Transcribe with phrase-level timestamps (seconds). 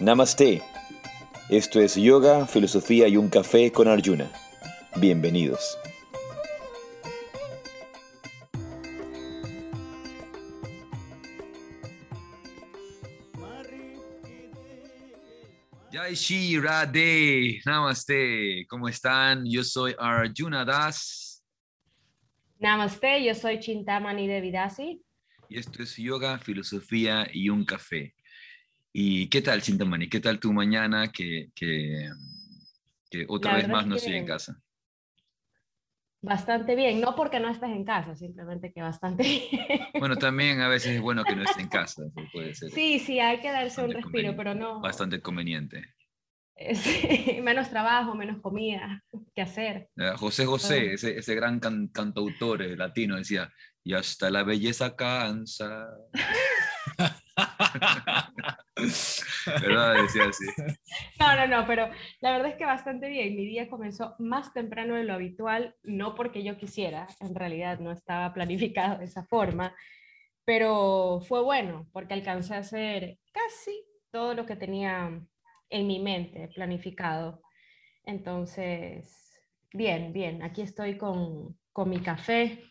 [0.00, 0.62] Namaste.
[1.50, 4.30] Esto es Yoga, Filosofía y un Café con Arjuna.
[4.96, 5.76] Bienvenidos.
[15.92, 18.66] Jai Shri Radhe, Namaste.
[18.68, 19.44] ¿Cómo están?
[19.44, 21.44] Yo soy Arjuna Das
[22.58, 25.02] Namaste, yo soy Chintamani Devidasi.
[25.48, 28.14] y esto es Yoga, Filosofía y un Café.
[28.92, 30.08] ¿Y qué tal, Chintamani?
[30.08, 31.12] ¿Qué tal tu mañana?
[31.12, 32.08] Que, que,
[33.10, 34.60] que otra vez más no estoy en casa.
[36.22, 39.42] Bastante bien, no porque no estés en casa, simplemente que bastante bien.
[40.00, 43.20] Bueno, también a veces es bueno que no esté en casa, puede ser Sí, sí,
[43.20, 44.80] hay que darse un respiro, pero no.
[44.80, 45.94] bastante conveniente.
[46.74, 49.02] Sí, menos trabajo, menos comida
[49.34, 49.88] que hacer.
[50.16, 53.50] José José, ese, ese gran can- cantautor eh, latino, decía,
[53.82, 55.86] y hasta la belleza cansa.
[59.46, 60.02] ¿Verdad?
[60.02, 60.44] Decía así.
[61.18, 63.36] No, no, no, pero la verdad es que bastante bien.
[63.36, 67.92] Mi día comenzó más temprano de lo habitual, no porque yo quisiera, en realidad no
[67.92, 69.74] estaba planificado de esa forma,
[70.44, 75.20] pero fue bueno porque alcancé a hacer casi todo lo que tenía
[75.68, 77.42] en mi mente planificado.
[78.04, 79.38] Entonces,
[79.72, 82.64] bien, bien, aquí estoy con, con mi café.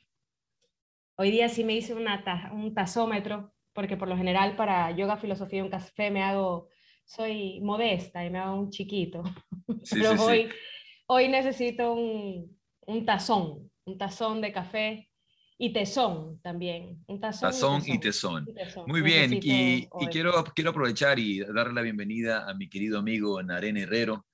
[1.15, 5.59] Hoy día sí me hice una un tazómetro, porque por lo general para yoga, filosofía
[5.59, 6.67] y un café me hago
[7.05, 9.23] soy modesta y me hago un chiquito,
[9.83, 10.23] Sí, pero sí, sí.
[10.25, 10.49] hoy,
[11.07, 15.09] hoy necesito un, un tazón, un tazón de café
[15.57, 17.01] y tesón también.
[17.07, 18.45] Un tazón, Tazón y tesón.
[18.49, 18.83] y tesón.
[18.85, 23.41] Muy bien, y, y quiero, quiero aprovechar y darle la bienvenida a mi querido amigo
[23.41, 24.25] Naren Herrero.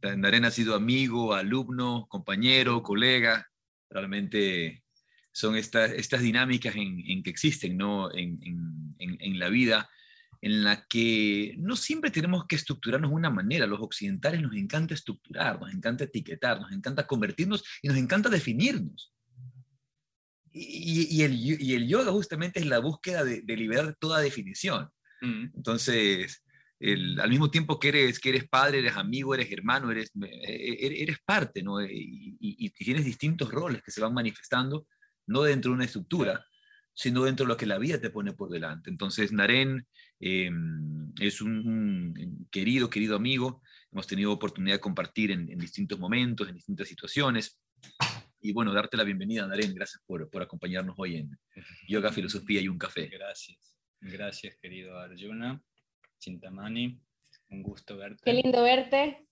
[0.00, 3.48] Naren ha sido amigo, alumno, compañero, colega.
[3.90, 4.84] Realmente
[5.36, 8.10] son estas, estas dinámicas en, en que existen ¿no?
[8.14, 9.86] en, en- la vida,
[10.40, 13.66] en la que no siempre tenemos que estructurarnos de una manera.
[13.66, 19.12] Los occidentales nos encanta estructurar, nos encanta etiquetar, nos encanta convertirnos y nos encanta definirnos.
[20.52, 24.88] Y, y el, y el yoga justamente es la búsqueda de, de liberar toda definición.
[25.20, 26.42] Entonces,
[26.80, 30.78] el- al mismo tiempo que eres, que eres padre, eres amigo, eres hermano, eres, eh,
[30.80, 31.84] eres, eres parte, ¿no?
[31.84, 34.86] Y, y- y tienes distintos roles que se van manifestando,
[35.26, 36.46] no dentro de una estructura,
[36.94, 38.90] sino dentro de lo que la vida te pone por delante.
[38.90, 39.86] Entonces, Naren
[40.20, 40.50] eh,
[41.20, 43.62] es un, un querido, querido amigo.
[43.92, 47.60] Hemos tenido oportunidad de compartir en, en distintos momentos, en distintas situaciones.
[48.40, 49.74] Y bueno, darte la bienvenida, Naren.
[49.74, 51.30] Gracias por, por acompañarnos hoy en
[51.88, 53.08] Yoga, Filosofía y un Café.
[53.08, 53.76] Gracias.
[54.00, 55.62] Gracias, querido Arjuna,
[56.18, 57.00] Chintamani.
[57.48, 58.22] Un gusto verte.
[58.24, 59.26] Qué lindo verte.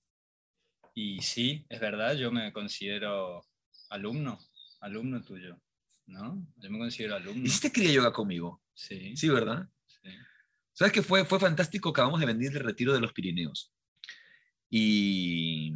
[0.95, 3.45] Y sí, es verdad, yo me considero
[3.91, 4.39] alumno,
[4.81, 5.61] alumno tuyo,
[6.07, 6.47] ¿no?
[6.57, 7.45] Yo me considero alumno.
[7.47, 8.63] ¿Hiciste cría yoga conmigo?
[8.75, 9.69] Sí, Sí, ¿verdad?
[9.87, 10.11] sí.
[10.73, 11.25] ¿Sabes qué fue?
[11.25, 11.91] Fue fantástico.
[11.91, 13.73] Acabamos de venir del retiro de los Pirineos.
[14.71, 15.73] Y,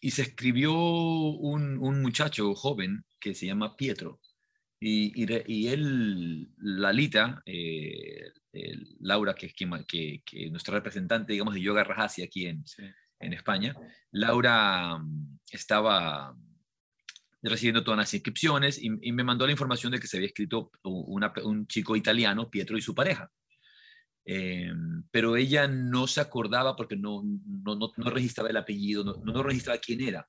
[0.00, 4.20] y se escribió un, un muchacho joven que se llama Pietro.
[4.80, 11.54] Y, y, y él, Lalita, eh, el- Laura, que es que, que nuestra representante, digamos,
[11.54, 12.82] de Yoga Rajasi aquí en, sí.
[13.20, 13.74] en España,
[14.10, 16.36] Laura mm, estaba
[17.50, 20.70] recibiendo todas las inscripciones y, y me mandó la información de que se había escrito
[20.82, 23.30] una- un chico italiano, Pietro, y su pareja.
[24.26, 24.72] Eh,
[25.10, 29.42] pero ella no se acordaba porque no, no, no, no registraba el apellido, no, no
[29.42, 30.26] registraba quién era.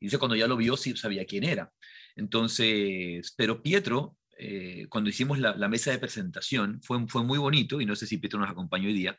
[0.00, 1.72] Y dice, cuando ya lo vio, sí sabía quién era.
[2.14, 7.80] Entonces, pero Pietro, eh, cuando hicimos la, la mesa de presentación, fue, fue muy bonito,
[7.80, 9.18] y no sé si Pietro nos acompañó hoy día,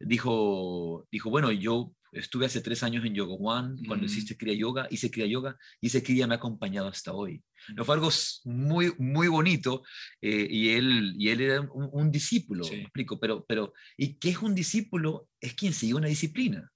[0.00, 4.06] dijo, dijo, bueno, yo estuve hace tres años en Yoga One, cuando Mm.
[4.06, 7.42] hiciste Kriya Yoga, hice Kriya Yoga, y ese Kriya me ha acompañado hasta hoy.
[7.74, 7.86] No Mm.
[7.86, 8.08] fue algo
[8.44, 9.82] muy, muy bonito,
[10.22, 12.76] eh, y, él, y él era un, un discípulo, Sí.
[12.76, 15.28] me explico, pero, pero, ¿y qué es un discípulo?
[15.40, 16.70] Es quien sigue una disciplina.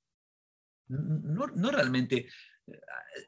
[0.88, 2.28] No, no realmente,
[2.66, 2.80] eh,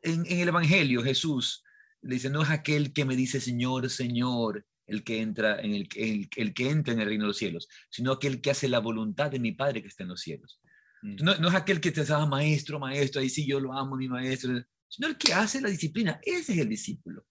[0.03, 1.63] en, en el Evangelio Jesús
[2.03, 5.89] le dice, no es aquel que me dice Señor, Señor, el que entra en el,
[5.97, 8.79] el, el que entra en el reino de los cielos, sino aquel que hace la
[8.81, 10.61] voluntad de mi Padre que está en los cielos.
[11.03, 11.17] Mm.
[11.23, 14.09] No, no es aquel que te llama maestro, maestro, ahí sí yo lo amo, mi
[14.09, 14.53] maestro,
[14.89, 16.21] sino el que hace la disciplina.
[16.23, 17.27] Ese es el discípulo.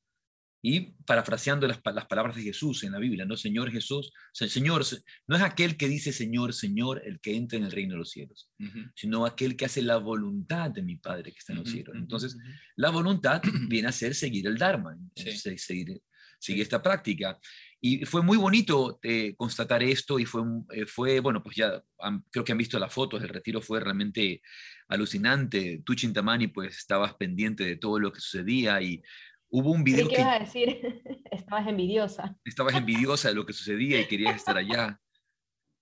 [0.64, 3.36] Y parafraseando las, las palabras de Jesús en la Biblia, ¿no?
[3.36, 7.58] Señor Jesús, se- Señor, se- no es aquel que dice Señor, Señor, el que entra
[7.58, 8.48] en el reino de los cielos,
[8.94, 11.96] sino aquel que hace la voluntad de mi Padre que está en los cielos.
[11.96, 12.38] Entonces,
[12.76, 15.32] la voluntad viene a ser seguir el Dharma, Sí.
[15.36, 16.00] se- seguir,
[16.42, 17.40] seguir esta práctica.
[17.80, 20.42] Y fue muy bonito eh, constatar esto y fue,
[20.72, 23.80] eh, fue, bueno, pues ya han- creo que han visto las fotos, el retiro fue
[23.80, 24.42] realmente
[24.88, 25.82] alucinante.
[25.86, 29.02] Tú, Chintamani, pues estabas pendiente de todo lo que sucedía y
[29.50, 31.02] hubo un video que que ibas a decir,
[31.32, 32.36] estabas envidiosa.
[32.44, 35.00] estabas envidiosa de lo que sucedía y querías estar allá.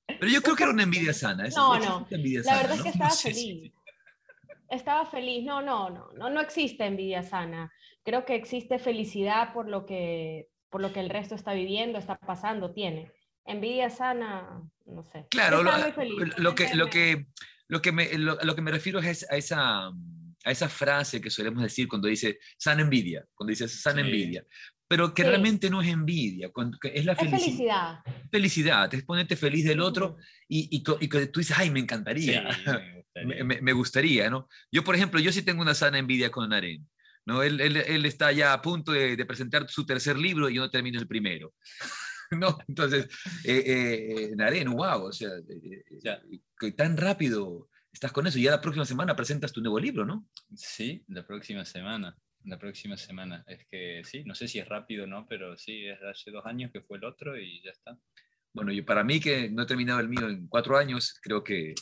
[0.08, 1.48] Pero yo creo que era una envidia sana.
[1.56, 2.08] No, no.
[2.10, 3.72] la verdad es que estaba feliz.
[4.70, 5.44] Estaba feliz.
[5.44, 7.72] No, no, no, no, no existe envidia sana.
[8.04, 12.18] Creo que existe felicidad por lo que, por lo que el resto está viviendo, está
[12.18, 13.12] pasando, tiene.
[13.46, 15.26] Envidia sana, no sé.
[15.30, 17.26] Claro, lo, lo, que, lo, que,
[17.68, 21.64] lo, que me, lo, que me refiero es a esa, a esa frase que solemos
[21.64, 24.46] decir cuando dice sana envidia, cuando dices sana envidia
[24.90, 26.52] pero que realmente no es envidia,
[26.82, 28.00] es la felicidad.
[28.32, 28.92] felicidad.
[28.92, 30.18] es ponerte feliz del otro
[30.48, 32.50] y, y, y, tú dices, ay, me encantaría,
[33.26, 34.30] me, gustaría.
[34.30, 34.48] ¿no?
[34.72, 36.88] Yo, por ejemplo, yo sí tengo una sana envidia con Naren.
[37.26, 37.44] ¿no?
[37.44, 40.62] Él, él, él está ya a punto de, de, presentar su tercer libro y yo
[40.62, 41.54] no termino el primero.
[42.32, 42.58] ¿no?
[42.68, 43.08] Entonces,
[43.44, 48.40] eh, eh, Naren, wow, o sea, eh, tan rápido estás con eso.
[48.40, 50.28] Ya la próxima semana presentas tu nuevo libro, ¿no?
[50.56, 53.44] Sí, la próxima semana la próxima semana.
[53.48, 56.46] Es que sí, no sé si es rápido o no, pero sí, es hace dos
[56.46, 57.98] años que fue el otro y ya está.
[58.54, 61.76] Bueno, y para mí que no he terminado el mío en cuatro años, creo que,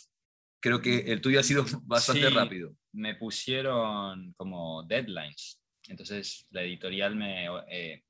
[0.59, 2.75] creo que el tuyo ha sido bastante rápido.
[2.94, 5.62] Me pusieron como deadlines.
[5.88, 8.04] Entonces la editorial me eh,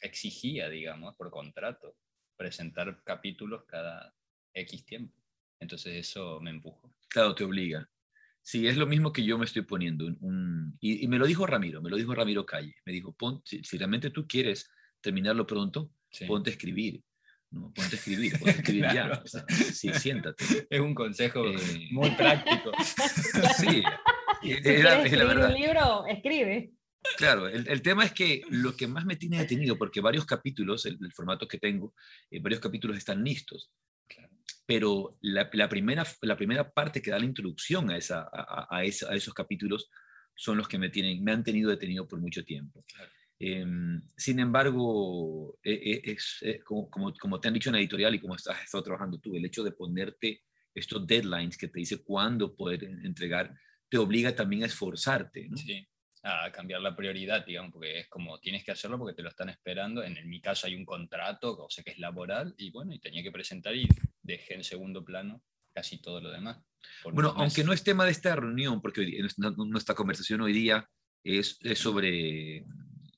[0.00, 1.96] exigía, digamos, por contrato,
[2.36, 4.14] presentar capítulos cada
[4.54, 5.14] X tiempo.
[5.60, 6.94] Entonces eso me empujó.
[7.08, 7.88] Claro, te obliga.
[8.42, 10.04] Sí, es lo mismo que yo me estoy poniendo.
[10.04, 12.74] Un, y, me lo dijo Ramiro, me lo dijo Ramiro Calle.
[12.84, 15.90] Me dijo, si, realmente tú quieres terminarlo pronto,
[16.26, 17.02] ponte a escribir.
[17.50, 17.72] ¿No?
[17.72, 19.22] Ponte a escribir, ponte a escribir ya.
[19.48, 20.66] sí, siéntate.
[20.68, 22.72] Es un consejo eh, muy práctico.
[23.58, 23.82] sí,
[24.42, 25.48] es la verdad.
[25.48, 26.72] un libro, escribe.
[27.18, 30.98] Claro, el, tema es que lo que más me tiene detenido, porque varios capítulos, el,
[31.14, 31.94] formato que tengo,
[32.30, 33.70] eh, varios capítulos están listos.
[34.08, 34.30] Claro
[34.66, 39.90] pero la, primera, la primera parte que da la introducción a, esa, a, esos capítulos
[40.34, 42.82] son los que me, tienen, me han tenido detenido por mucho tiempo.
[43.38, 48.14] Em, sin embargo, e, e, es, eh, como, como, te han dicho en la editorial
[48.14, 50.42] y como estás estado trabajando tú, el hecho de ponerte
[50.74, 53.54] estos deadlines que te dice cuándo poder entregar,
[53.88, 55.48] te obliga también a esforzarte.
[55.48, 55.56] ¿no?
[55.56, 55.86] Sí
[56.24, 59.50] a cambiar la prioridad, digamos, porque es como tienes que hacerlo porque te lo están
[59.50, 60.02] esperando.
[60.02, 63.22] En, mi caso hay un contrato, o sea que es laboral, y bueno, y tenía
[63.22, 63.86] que presentar y
[64.22, 65.42] dejé en segundo plano
[65.74, 66.58] casi todo lo demás.
[67.12, 69.06] Bueno, aunque no es tema de esta reunión, porque
[69.56, 70.88] nuestra conversación hoy día
[71.22, 72.64] es, es sobre,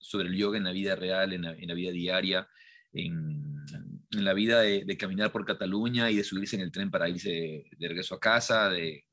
[0.09, 2.49] sobre el yoga en la vida real, en la, en la vida diaria,
[2.93, 3.57] en,
[4.13, 7.09] en la vida de, de, caminar por Cataluña y de subirse en el tren para
[7.09, 9.05] irse de, regreso a casa, de,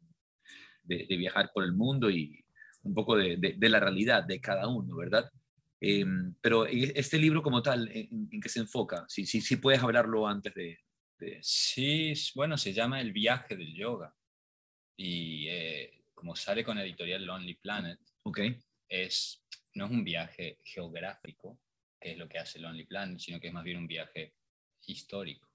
[0.83, 2.43] de, viajar por el mundo y,
[2.83, 5.29] un poco de, de, la realidad de cada uno, ¿verdad?
[5.79, 9.05] Em, pero este libro como tal, ¿en, qué se enfoca?
[9.07, 10.79] Si, si, si, puedes hablarlo antes de,
[11.41, 14.13] Sí, bueno, se llama El viaje del yoga.
[14.97, 18.59] Y eh, como sale con editorial Lonely Planet, okay.
[18.89, 19.45] es,
[19.75, 21.59] no es un viaje geográfico,
[21.99, 24.35] que es lo que hace Lonely Planet, sino que es más bien un viaje
[24.85, 25.49] histórico.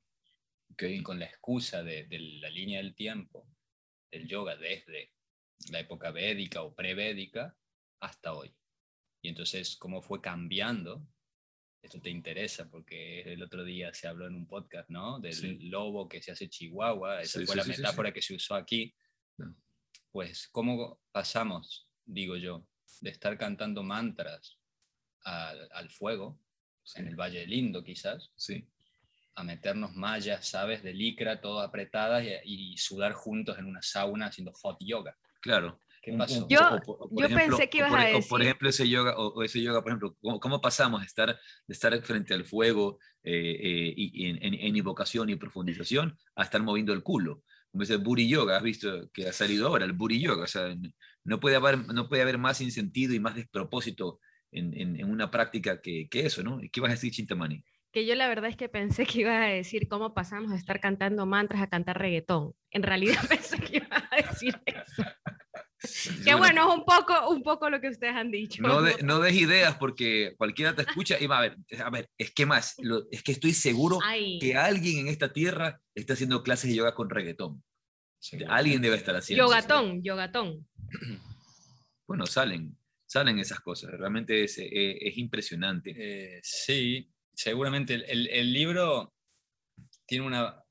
[0.73, 1.03] Okay.
[1.03, 3.49] Con la excusa de, de la línea del tiempo
[4.11, 5.13] del yoga desde
[5.71, 7.57] la época védica o prevédica
[8.01, 8.55] hasta hoy.
[9.23, 11.07] Y entonces, cómo fue cambiando,
[11.83, 15.19] esto te interesa porque el otro día se habló en un podcast, ¿no?
[15.21, 18.95] Del lobo que se hace chihuahua, esa fue la metáfora que se usó aquí.
[20.11, 22.67] Pues, ¿cómo pasamos, digo yo,
[23.01, 24.59] de estar cantando mantras
[25.25, 26.39] al, al fuego,
[26.95, 28.67] en el Valle del Indo quizás, sí.
[29.35, 30.83] a meternos mallas, ¿sabes?
[30.83, 35.17] De licra, todas apretadas y, y sudar juntos en una sauna haciendo hot yoga.
[35.41, 35.81] Claro.
[36.03, 36.47] ¿Qué pasó?
[36.49, 36.59] Yo,
[37.11, 38.29] yo pensé que ibas a decir...
[38.29, 42.01] por ejemplo, ese yoga, o, ese yoga, por ejemplo, ¿cómo, pasamos de estar, de estar
[42.03, 47.03] frente al fuego eh, eh, y, en, en, invocación y profundización a estar moviendo el
[47.03, 47.43] culo?
[47.71, 50.45] Como ese booty yoga, has visto que ha salido ahora, el booty yoga.
[50.45, 50.75] O sea,
[51.25, 54.21] no puede haber, no puede haber más insentido y más despropósito
[54.51, 56.61] en, en, una práctica que, que, eso, ¿no?
[56.73, 57.63] ¿Qué vas a decir, Chintamani?
[57.93, 60.81] que yo la verdad es que pensé que iba a decir cómo pasamos de estar
[60.81, 62.55] cantando mantras a cantar reggaetón.
[62.71, 65.03] En realidad pensé que iba a decir eso.
[66.25, 68.63] Que bueno, es un poco, un poco lo que ustedes han dicho.
[68.63, 72.33] No, no des ideas porque cualquiera te escucha y va a ver, a ver, es
[72.33, 72.77] que más,
[73.11, 73.99] es que estoy seguro
[74.41, 77.63] que alguien en esta tierra está haciendo clases de yoga con reggaetón.
[78.49, 79.45] Alguien debe estar haciendo.
[79.45, 80.67] Yogatón, yogatón.
[82.09, 85.95] Bueno, salen, salen esas cosas, realmente es, eh, es, impresionante.
[85.95, 89.13] Eh, sí, seguramente el, libro
[90.07, 90.65] tiene una,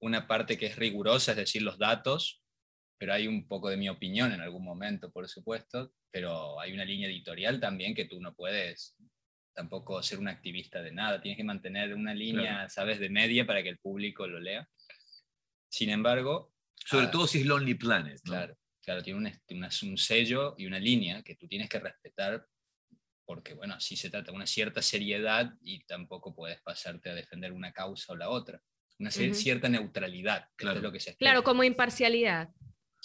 [0.00, 2.43] una parte que es rigurosa, es decir, los datos,
[3.04, 6.86] pero hay un poco de mi opinión en algún momento, por supuesto, pero hay una
[6.86, 8.96] línea editorial también que tú no puedes
[9.52, 13.62] tampoco ser un activista de nada, tienes que mantener una línea, sabes, de media para
[13.62, 14.66] que el público lo lea.
[15.68, 16.54] Sin embargo...
[16.76, 18.22] Sobre ah, todo si es Lonely Planet.
[18.24, 22.46] Claro, claro, tiene un, un sello y una línea que tú tienes que respetar
[23.26, 27.70] porque bueno, así se trata, una cierta seriedad y tampoco puedes pasarte a defender una
[27.70, 28.62] causa o la otra.
[28.98, 30.78] una cierta neutralidad, claro.
[30.78, 31.32] es lo que se espera.
[31.32, 32.48] Claro, como imparcialidad.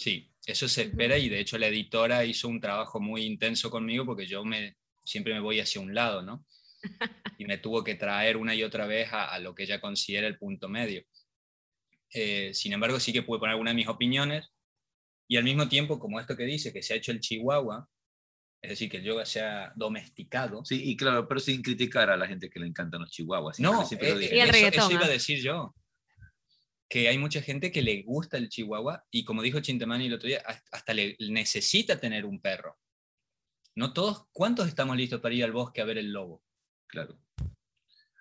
[0.00, 4.06] Sí, eso se espera y de hecho la editora hizo un trabajo muy intenso conmigo
[4.06, 6.46] porque yo me, siempre me voy hacia un lado, ¿no?
[7.38, 10.38] Y me tuvo que traer una y otra vez a, lo que ella considera el
[10.38, 11.04] punto medio.
[12.14, 14.50] Eh, sin embargo, sí que pude poner algunas de mis opiniones
[15.28, 17.86] y al mismo tiempo, como esto que dice, que se ha hecho el chihuahua,
[18.62, 20.64] es decir, que el yoga se ha domesticado.
[20.64, 23.60] Sí, y claro, pero sin criticar a la gente que le encantan los chihuahuas.
[23.60, 25.74] No, eh, y el reggaetón, eso, iba a decir yo.
[26.90, 30.26] Que hay mucha gente que le gusta el chihuahua y como dijo Chintamani el otro
[30.26, 30.42] día,
[30.72, 32.78] hasta le necesita tener un perro.
[33.76, 36.42] No todos, ¿cuántos estamos listos para ir al bosque a ver el lobo?
[36.88, 37.18] Claro.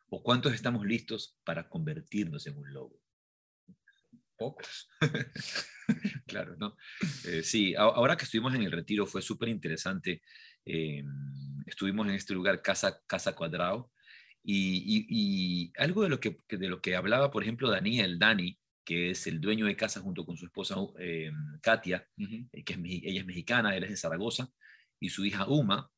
[0.07, 3.01] ¿O cuántos estamos listos para convertirnos en un lobo?
[4.37, 4.87] Pocos.
[6.27, 6.77] claro, ¿no?
[7.25, 10.21] Eh, sí, ahora que estuvimos en el retiro fue súper interesante.
[10.63, 11.03] Eh,
[11.65, 13.91] estuvimos en este lugar, Casa, Casa Cuadrado,
[14.43, 19.27] y, algo de lo, que, de lo que hablaba, por ejemplo, Daniel, Dani, que es
[19.27, 21.31] el dueño de casa junto con su esposa eh,
[21.61, 24.49] Katia, que es, ella es mexicana, él es de Zaragoza,
[24.99, 25.89] y su hija Uma,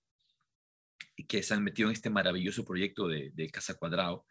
[1.28, 4.26] que se han metido en este maravilloso proyecto de, Casa Cuadrado.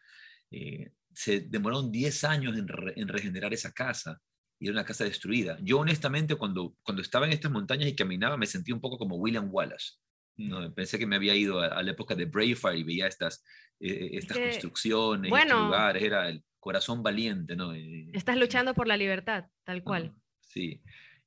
[1.13, 4.21] se demoraron 10 años en, en regenerar esa casa
[4.61, 5.59] y era una casa destruida.
[5.63, 9.17] Yo honestamente cuando, cuando estaba en estas montañas y caminaba me sentí un poco como
[9.17, 9.95] William Wallace.
[10.37, 10.73] ¿No?
[10.75, 13.45] Pensé que me había ido a, la época de Braveheart y veía estas,
[13.79, 17.57] eh, estas construcciones, estos lugares, era el corazón valiente.
[17.57, 17.75] ¿no?
[17.75, 20.15] Eh, estás luchando por la libertad, tal cual.
[20.41, 20.83] sí,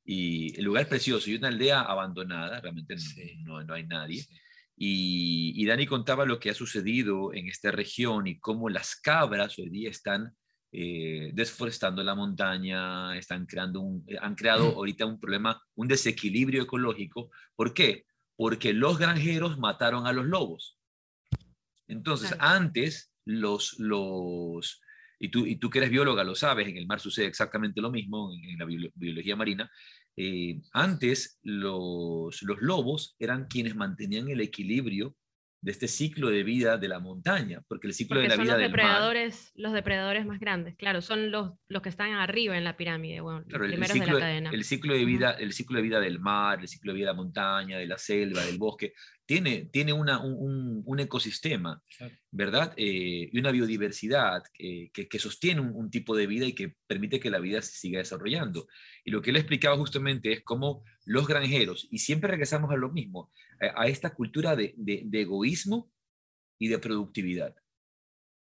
[0.05, 2.95] y el lugar es precioso y una aldea abandonada, realmente
[3.43, 4.25] no, no, hay nadie.
[4.75, 9.57] Y, y Dani contaba lo que ha sucedido en esta región y cómo las cabras
[9.59, 10.35] hoy día están
[10.75, 16.63] eh, desforestando la montaña, están creando un, eh, han creado ahorita un problema, un desequilibrio
[16.63, 17.29] ecológico.
[17.55, 18.05] ¿Por qué?
[18.35, 20.77] Porque los granjeros mataron a los lobos.
[21.87, 24.81] Entonces, antes los, los
[25.19, 27.91] y, tú, y tú que eres bióloga lo sabes, en el mar sucede exactamente lo
[27.91, 29.71] mismo, en, la biología marina,
[30.15, 35.15] eh, antes los, los lobos eran quienes mantenían el equilibrio
[35.63, 38.61] de este ciclo de vida de la montaña, porque el ciclo de la vida los
[38.61, 42.75] del depredadores, Los depredadores más grandes, claro, son los, los que están arriba en la
[42.75, 44.49] pirámide, bueno, los primeros el ciclo, de la cadena.
[44.51, 47.13] El ciclo de, vida, el ciclo de vida del mar, el ciclo de vida de
[47.13, 48.93] la montaña, de la selva, del bosque,
[49.25, 51.81] tiene, tiene una, un, un, ecosistema,
[52.29, 52.73] ¿verdad?
[52.75, 57.29] Eh, y una biodiversidad que, que, sostiene un, tipo de vida y que permite que
[57.29, 58.67] la vida se siga desarrollando.
[59.05, 62.91] Y lo que él explicaba justamente es cómo los granjeros, y siempre regresamos a lo
[62.91, 65.91] mismo, a, esta cultura de, de, egoísmo
[66.59, 67.55] y de productividad.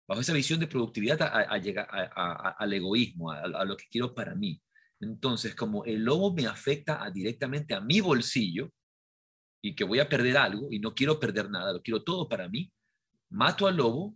[0.07, 4.61] Bajo esa visión de productividad a, llegar al egoísmo, a, lo que quiero para mí.
[4.99, 8.71] Entonces, como el lobo me afecta directamente a mi bolsillo,
[9.63, 12.49] y que voy a perder algo y no quiero perder nada, lo quiero todo para
[12.49, 12.71] mí,
[13.29, 14.15] mato al lobo,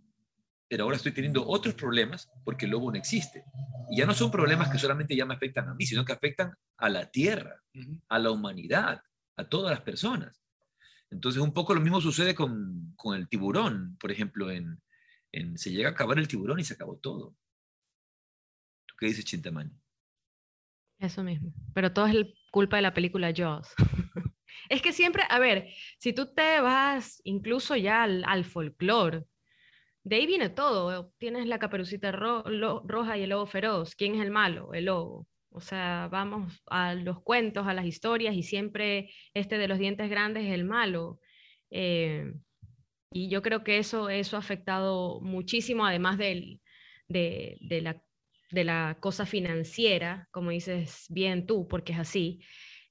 [0.68, 3.44] pero ahora estoy teniendo otros problemas porque el lobo no existe.
[3.90, 6.52] Y ya no son problemas que solamente ya me afectan a mí, sino que afectan
[6.76, 7.62] a la tierra,
[8.10, 9.00] a la humanidad,
[9.36, 10.38] a todas las personas.
[11.10, 14.80] Entonces, un poco lo mismo sucede con, con el tiburón, por ejemplo, en,
[15.56, 17.36] se llega a acabar el tiburón y se acabó todo.
[18.86, 19.72] ¿Tú qué dices, Chintamani?
[20.98, 22.16] Eso mismo, pero todo es
[22.50, 23.68] culpa de la película Jaws.
[24.68, 29.24] Es que siempre, a ver, si tú te vas incluso ya al, al folclore,
[30.08, 31.12] de ahí viene todo.
[31.18, 33.94] Tienes la caperucita roja y el lobo feroz.
[33.94, 34.72] ¿Quién es el malo?
[34.72, 35.26] El lobo.
[35.50, 40.10] O sea, vamos a los cuentos, a las historias y siempre este de los dientes
[40.10, 41.20] grandes es el malo.
[41.70, 42.32] Eh,
[43.10, 46.60] y yo creo que eso, eso ha afectado muchísimo, además del,
[47.08, 48.02] de, de, la,
[48.50, 52.40] de la cosa financiera, como dices bien tú, porque es así.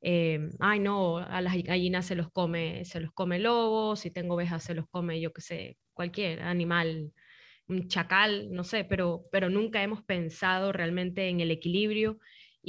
[0.02, 4.36] Em, ay no, a las gallinas se los come, se los come lobo, si tengo
[4.36, 7.12] ovejas se los come, yo qué sé, cualquier animal,
[7.68, 12.20] un chacal, no sé, pero, pero nunca hemos pensado realmente en el equilibrio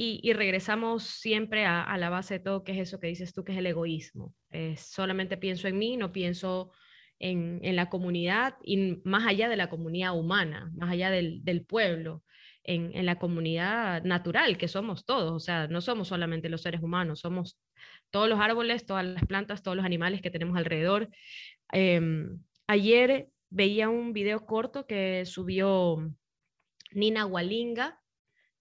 [0.01, 3.53] y, regresamos siempre a, la base de todo, que es eso que dices tú, que
[3.53, 4.33] es el egoísmo.
[4.77, 6.71] solamente pienso en mí, no pienso
[7.19, 11.65] en, en, la comunidad y más allá de la comunidad humana, más allá del, del
[11.65, 12.23] pueblo
[12.63, 17.21] en, la comunidad natural que somos todos, o sea, no somos solamente los seres humanos,
[17.21, 17.59] somos
[18.11, 21.09] todos los árboles, todas las plantas, todos los animales que tenemos alrededor.
[21.73, 25.97] Em, ayer veía un video corto que subió
[26.93, 28.01] Nina Walinga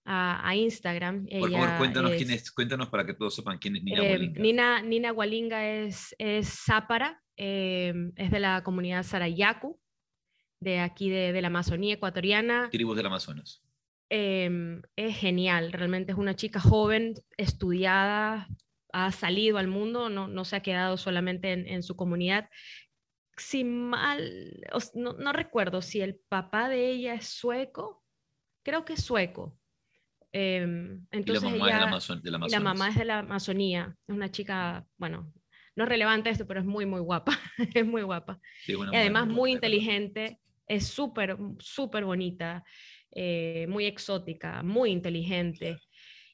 [0.08, 1.26] a, Instagram.
[1.26, 4.40] Por favor, cuéntanos, quién es, cuéntanos para que todos sepan quién es Nina em, Walinga.
[4.40, 9.78] Nina, Nina Walinga es, es zápara, em, es de la comunidad Sarayaku,
[10.60, 12.68] de aquí de, de la Amazonía ecuatoriana.
[12.70, 13.62] Tribus del Amazonas.
[14.10, 18.48] Em, es genial, realmente es una chica joven, estudiada,
[18.92, 22.48] ha salido al mundo, no, no se ha quedado solamente en, su comunidad.
[23.36, 24.62] Si mal,
[24.94, 28.02] no, recuerdo si el papá de ella es sueco,
[28.64, 29.58] creo que es sueco.
[30.32, 34.14] Em, entonces y la mamá, es de la, la mamá es de la Amazonía, es
[34.14, 35.32] una chica, bueno,
[35.74, 37.32] no es relevante esto, pero es muy, muy guapa,
[37.74, 38.40] es muy guapa.
[38.66, 42.64] y además muy, inteligente, es súper, súper bonita,
[43.12, 45.78] eh, muy exótica, muy inteligente.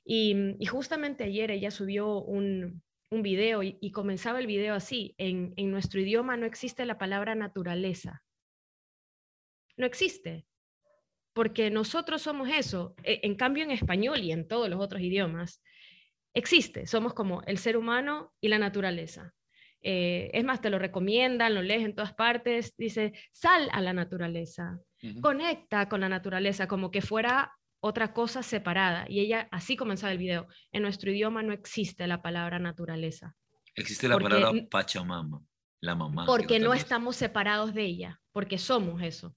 [0.05, 5.71] Y, justamente ayer ella subió un, un video y, comenzaba el video así, en, en
[5.71, 8.23] nuestro idioma no existe la palabra naturaleza.
[9.77, 10.47] No existe
[11.35, 12.95] porque nosotros somos eso.
[13.03, 15.61] E, en cambio, en español y en todos los otros idiomas,
[16.33, 16.87] existe.
[16.87, 19.35] Somos como el ser humano y la naturaleza.
[19.83, 22.75] Eh, es más, te lo recomiendan, lo lees en todas partes.
[22.79, 24.79] Dice, sal a la naturaleza,
[25.21, 29.05] conecta con la naturaleza, como que fuera otra cosa separada.
[29.09, 30.47] Y ella así comenzaba el video.
[30.73, 33.37] En nuestro idioma no existe la palabra naturaleza.
[33.75, 35.43] Existe la palabra Pachamama,
[35.81, 36.25] la mamá.
[36.25, 39.37] Porque no estamos separados de ella, porque somos eso.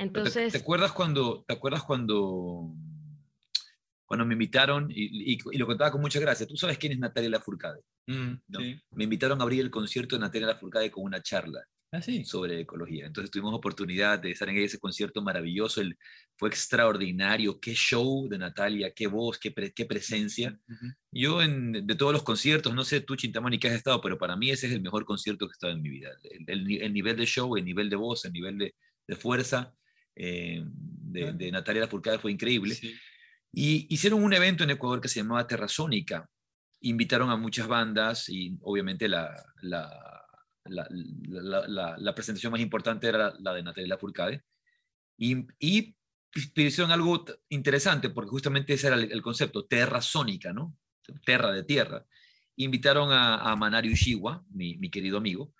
[0.00, 0.52] Entonces...
[0.52, 2.74] ¿Te, acuerdas cuando, te acuerdas cuando,
[4.06, 7.80] cuando me invitaron, y, lo contaba con mucha gracia, tú sabes quién es Natalia Lafourcade?
[8.06, 8.32] Mm,
[8.92, 11.64] me invitaron a abrir el concierto de Natalia Lafourcade con una charla.
[11.92, 13.06] Ah, sobre ecología.
[13.06, 15.98] Entonces tuvimos oportunidad de estar en ese concierto maravilloso, el,
[16.36, 20.56] fue extraordinario, qué show de Natalia, qué voz, qué, qué presencia.
[21.10, 24.36] Yo en, de todos los conciertos, no sé tú Chintamani que has estado, pero para
[24.36, 26.10] mí ese es el mejor concierto que he estado en mi vida.
[26.46, 28.74] El, el, nivel de show, el nivel de voz, el nivel de,
[29.08, 29.74] de fuerza,
[30.16, 32.76] eh, de, de, Natalia Lafourcade fue increíble.
[33.52, 36.28] Y hicieron un evento en Ecuador que se llamaba Terrazónica.
[36.82, 39.30] Invitaron a muchas bandas y obviamente la,
[39.62, 40.24] la,
[40.64, 44.42] la, la presentación más importante era la, de Natalia Lafourcade.
[45.18, 45.96] Y, y
[46.54, 50.76] hicieron algo interesante porque justamente ese era el, concepto, terrazónica, ¿no?
[51.24, 52.06] Terra de tierra.
[52.56, 55.52] Invitaron a, a Manari Ushiwa, mi, mi querido amigo,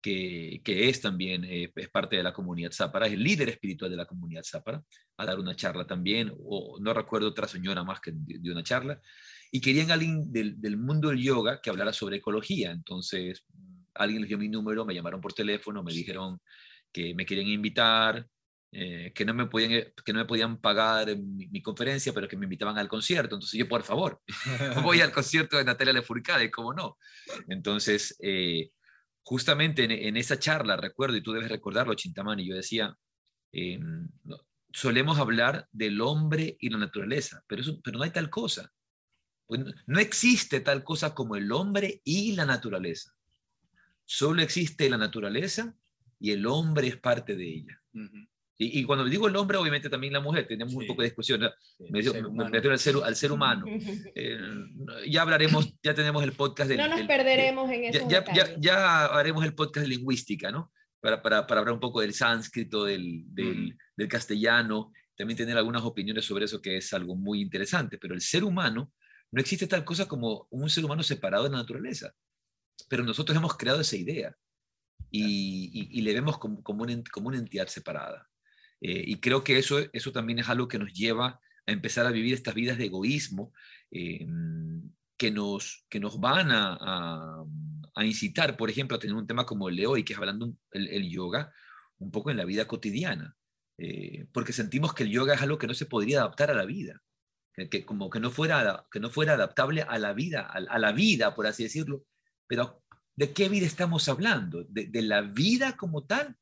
[0.00, 3.96] que, es también eh, es parte de la comunidad Zápara, es el líder espiritual de
[3.96, 4.82] la comunidad Zápara,
[5.16, 9.00] a dar una charla también, o no recuerdo otra señora más que dio una charla,
[9.50, 12.70] y querían alguien del, del, mundo del yoga que hablara sobre ecología.
[12.70, 13.44] Entonces,
[13.94, 16.40] alguien les dio mi número, me llamaron por teléfono, me dijeron
[16.92, 18.26] que me querían invitar,
[18.70, 22.36] eh, que, no me podían, eh, que no me podían pagar mi, conferencia, pero que
[22.36, 23.36] me invitaban al concierto.
[23.36, 24.20] Entonces yo, por favor,
[24.84, 26.98] voy al concierto de Natalia Lefourcade, ¿cómo no?
[27.48, 28.16] Entonces,
[29.28, 32.96] justamente en, esa charla, recuerdo, y tú debes recordarlo, Chintamani, yo decía,
[33.52, 34.08] em,
[34.72, 38.72] solemos hablar del hombre y la naturaleza, pero, pero no hay tal cosa.
[39.46, 43.14] Pues no existe tal cosa como el hombre y la naturaleza.
[44.06, 45.76] Solo existe la naturaleza
[46.18, 47.82] y el hombre es parte de ella.
[48.60, 51.48] Y, cuando digo el hombre, obviamente también la mujer, tenemos un poco de discusión.
[51.90, 53.64] me, refiero al ser, al ser humano.
[54.14, 54.38] Eh,
[55.08, 56.78] ya hablaremos, ya tenemos el podcast del...
[56.78, 58.08] No nos perderemos en eso.
[58.08, 60.72] Ya, ya, ya, haremos el podcast de lingüística, ¿no?
[61.00, 65.82] Para, para, para hablar un poco del sánscrito, del, del, del, castellano, también tener algunas
[65.82, 67.96] opiniones sobre eso, que es algo muy interesante.
[67.96, 68.92] Pero el ser humano,
[69.30, 72.12] no existe tal cosa como un ser humano separado de la naturaleza.
[72.88, 74.34] Pero nosotros hemos creado esa idea
[75.10, 78.28] y, y, le vemos como, como, como una entidad separada.
[78.80, 82.10] Eh, y creo que eso, eso también es algo que nos lleva a empezar a
[82.10, 83.52] vivir estas vidas de egoísmo
[83.90, 84.26] eh,
[85.16, 87.44] que, nos, que nos van a,
[87.94, 90.54] a, incitar, por ejemplo, a tener un tema como el de hoy, que es hablando
[90.70, 91.52] el, el yoga,
[91.98, 93.36] un poco en la vida cotidiana,
[93.76, 96.64] eh, porque sentimos que el yoga es algo que no se podría adaptar a la
[96.64, 97.02] vida,
[97.70, 101.34] que, como que no, fuera, que no fuera adaptable a la vida, a, la vida,
[101.34, 102.04] por así decirlo.
[102.46, 102.84] Pero,
[103.16, 104.62] ¿de qué vida estamos hablando?
[104.68, 106.36] ¿De, de la vida como tal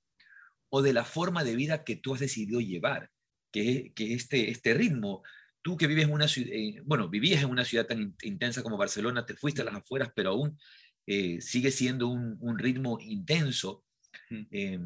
[0.69, 3.11] o de la forma de vida que tú has decidido llevar,
[3.53, 5.23] que, que este, este ritmo.
[5.63, 8.77] Tú que vives en una ciudad, eh, bueno, vivías en una ciudad tan intensa como
[8.77, 10.59] Barcelona, te fuiste a las afueras, pero aún
[11.07, 13.85] eh, sigue siendo un, un ritmo intenso.
[14.31, 14.79] Eh,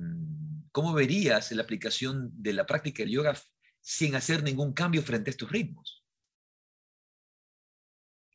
[0.72, 3.38] ¿Cómo verías la aplicación de la práctica del yoga
[3.80, 6.04] sin hacer ningún cambio frente a estos ritmos?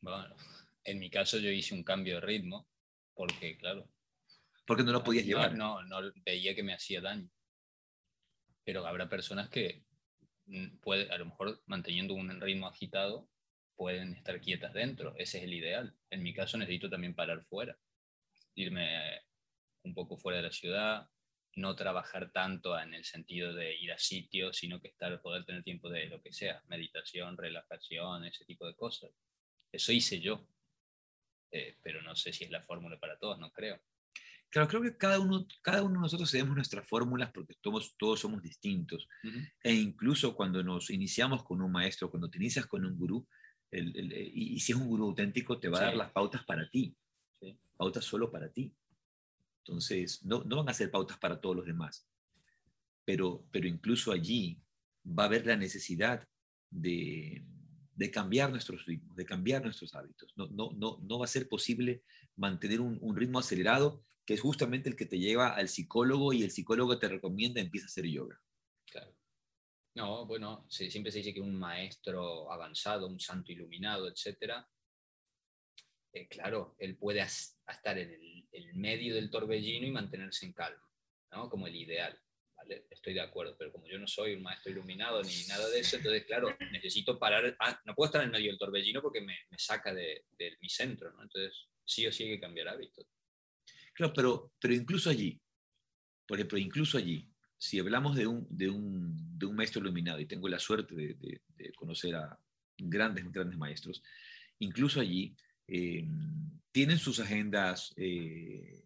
[0.02, 0.36] Bueno,
[0.84, 2.68] en mi caso yo hice un cambio de ritmo
[3.14, 3.88] porque, claro.
[4.66, 5.56] Porque no lo podías llevar.
[5.56, 7.28] No, no, veía que me hacía daño
[8.66, 9.84] pero habrá personas que
[10.46, 13.30] mm, puede, a lo mejor manteniendo un ritmo agitado
[13.76, 15.14] pueden estar quietas dentro.
[15.16, 15.94] Ese es el ideal.
[16.10, 17.78] En mi caso necesito también parar fuera,
[18.56, 19.22] irme
[19.84, 21.08] un poco fuera de la ciudad,
[21.54, 25.62] no trabajar tanto en el sentido de ir a sitios, sino que estar, poder tener
[25.62, 29.12] tiempo de lo que sea, meditación, relajación, ese tipo de cosas.
[29.70, 30.48] Eso hice yo,
[31.52, 33.80] eh, pero no sé si es la fórmula para todos, no creo.
[34.56, 38.20] Claro, creo que cada uno, cada uno de nosotros tenemos nuestras fórmulas porque todos, todos
[38.20, 39.06] somos distintos.
[39.62, 43.28] E incluso cuando nos iniciamos con un maestro, cuando te inicias con un gurú,
[43.70, 46.70] el, eh, y, si es un gurú auténtico, te va a dar las pautas para
[46.70, 46.96] ti.
[47.76, 48.74] Pautas solo para ti.
[49.58, 52.08] Entonces, no, no van a ser pautas para todos los demás.
[53.04, 54.58] Pero, pero incluso allí
[55.06, 56.26] va a haber la necesidad
[56.70, 57.44] de,
[57.94, 60.32] de cambiar nuestros ritmos, de cambiar nuestros hábitos.
[60.34, 62.04] No, no, no, no va a ser posible
[62.36, 66.42] mantener un, un, ritmo acelerado, que es justamente el que te lleva al psicólogo y
[66.42, 68.40] el psicólogo te recomienda empieza a hacer yoga.
[68.90, 69.16] Claro.
[69.94, 74.68] No, bueno, siempre se dice que un maestro avanzado, un santo iluminado, etcétera,
[76.12, 80.90] eh, claro, él puede estar en el, el, medio del torbellino y mantenerse en calma,
[81.32, 81.48] ¿no?
[81.48, 82.20] Como el ideal
[82.90, 85.96] estoy de acuerdo, pero como yo no soy un maestro iluminado ni nada de eso,
[85.96, 89.58] entonces, claro, necesito parar, ah, no puedo estar en medio del torbellino porque me, me
[89.58, 91.22] saca de, de, mi centro, ¿no?
[91.22, 93.06] Entonces, sí o sí hay que cambiar hábitos.
[93.96, 95.40] Claro, pero, pero incluso allí,
[96.26, 100.26] por ejemplo, incluso allí, si hablamos de un, de un, de un maestro iluminado, y
[100.26, 102.38] tengo la suerte de, de, conocer a
[102.76, 104.02] grandes, grandes maestros,
[104.58, 105.34] incluso allí
[105.66, 106.06] eh,
[106.70, 108.84] tienen sus agendas eh,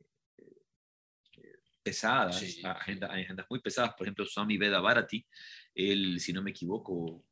[1.82, 5.26] pesadas, agendas muy pesadas, por ejemplo, Swami Veda Bharati,
[5.74, 7.24] él, si no me equivoco,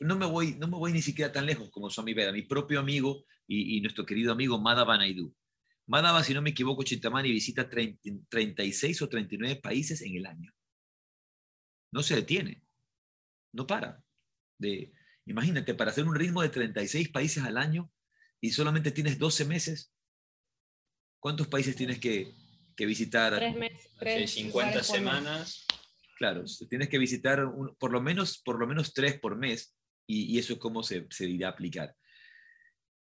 [0.00, 2.78] no me voy, no me voy ni siquiera tan lejos como Swami Veda, mi propio
[2.78, 4.98] amigo y, nuestro querido amigo Madhava
[5.88, 10.52] Madhava, si no me equivoco, Chintamani visita 36 o 39 países en el año.
[11.92, 12.62] No se detiene,
[13.52, 14.04] no para.
[14.58, 14.92] De,
[15.24, 17.90] imagínate, para hacer un ritmo de 36 países al año
[18.40, 19.92] y solamente tienes 12 meses,
[21.20, 22.34] ¿cuántos países tienes que,
[22.78, 23.34] que visitar.
[23.34, 24.30] Tres meses.
[24.30, 25.66] 50 semanas.
[26.16, 27.44] Claro, tienes que visitar
[27.78, 31.28] por, lo menos, por lo menos tres por mes y, eso es cómo se, se
[31.28, 31.96] irá a aplicar.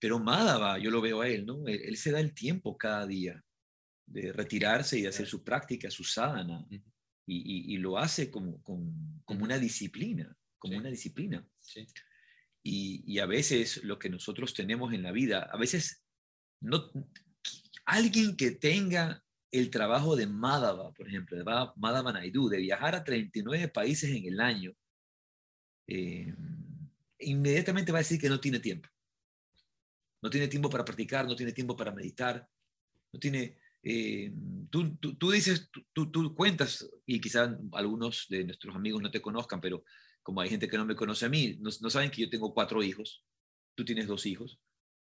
[0.04, 1.66] Pero Madhava, yo lo veo a él, ¿no?
[1.66, 3.42] Él, se da el tiempo cada día
[4.04, 6.66] de retirarse y de hacer su práctica, su sadhana,
[7.26, 8.92] y, y, lo hace como, como,
[9.24, 11.42] como una disciplina, como una disciplina.
[11.58, 11.86] Sí.
[12.62, 16.04] Y, y, a veces lo que nosotros tenemos en la vida, a veces
[16.60, 16.92] no,
[17.86, 21.44] alguien que tenga el trabajo de Madhava, por ejemplo, de
[21.76, 24.74] Madhava Naidu, de viajar a 39 países en el año,
[25.86, 26.34] eh,
[27.20, 28.90] inmediatamente va a decir que no tiene tiempo.
[30.24, 32.48] No tiene tiempo para practicar, no tiene tiempo para meditar,
[33.12, 33.58] no tiene...
[33.82, 34.32] Eh,
[34.70, 39.60] tú, tú, dices, tú, tú, cuentas, y quizás algunos de nuestros amigos no te conozcan,
[39.60, 39.84] pero
[40.22, 42.54] como hay gente que no me conoce a mí, no, no saben que yo tengo
[42.54, 43.22] cuatro hijos,
[43.74, 44.58] tú tienes dos hijos,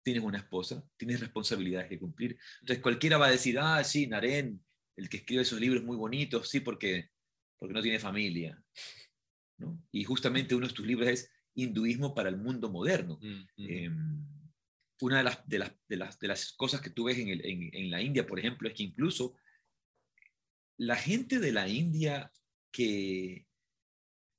[0.03, 2.39] tienes una esposa, tienes responsabilidades que cumplir.
[2.61, 4.63] Entonces cualquiera va a decir, ah, sí, Naren,
[4.97, 7.09] el que escribe esos libros muy bonitos, sí, porque,
[7.59, 8.63] porque no tiene familia.
[9.57, 9.83] ¿no?
[9.91, 13.19] Y justamente uno de tus libros es Hinduismo para el mundo moderno.
[13.23, 13.67] Mm, mm.
[13.71, 14.27] Em,
[15.01, 17.45] una de las, de, las, de, las, de las, cosas que tú ves en, el,
[17.45, 19.35] en, en, la India, por ejemplo, es que incluso
[20.79, 22.31] la gente de la India
[22.71, 23.47] que,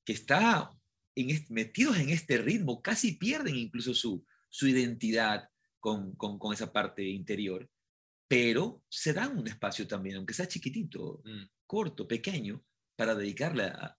[0.04, 0.72] que está
[1.16, 7.04] en metidos en este ritmo casi pierden incluso su, su identidad con, con, esa parte
[7.04, 7.70] interior,
[8.28, 11.44] pero se dan un espacio también, aunque sea chiquitito, mm.
[11.66, 12.64] corto, pequeño,
[12.96, 13.98] para dedicarle a,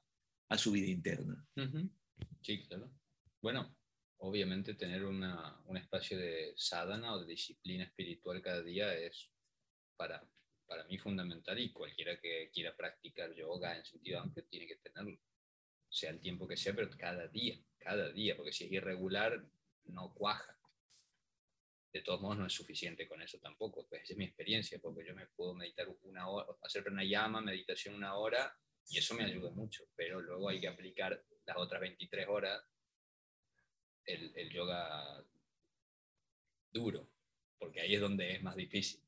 [0.48, 1.44] a su vida interna.
[2.40, 2.90] Sí, claro.
[3.40, 3.77] Bueno,
[4.18, 9.30] obviamente tener una, un espacio de sadhana o de disciplina espiritual cada día es
[9.96, 10.24] para,
[10.66, 15.18] para mí fundamental y cualquiera que quiera practicar yoga en sentido amplio tiene que tenerlo,
[15.88, 19.44] sea el tiempo que sea, pero cada día, cada día, porque si es irregular
[19.84, 20.58] no cuaja
[21.92, 23.86] de todos modos no es suficiente con eso tampoco.
[23.88, 27.40] Pues esa es mi experiencia, porque yo me puedo meditar una hora, hacer una llama,
[27.40, 28.56] meditación una hora,
[28.88, 32.62] y eso me ayuda mucho, pero luego hay que aplicar las otras 23 horas
[34.08, 35.24] el, el yoga
[36.72, 37.08] duro,
[37.58, 39.00] porque ahí es donde es más difícil.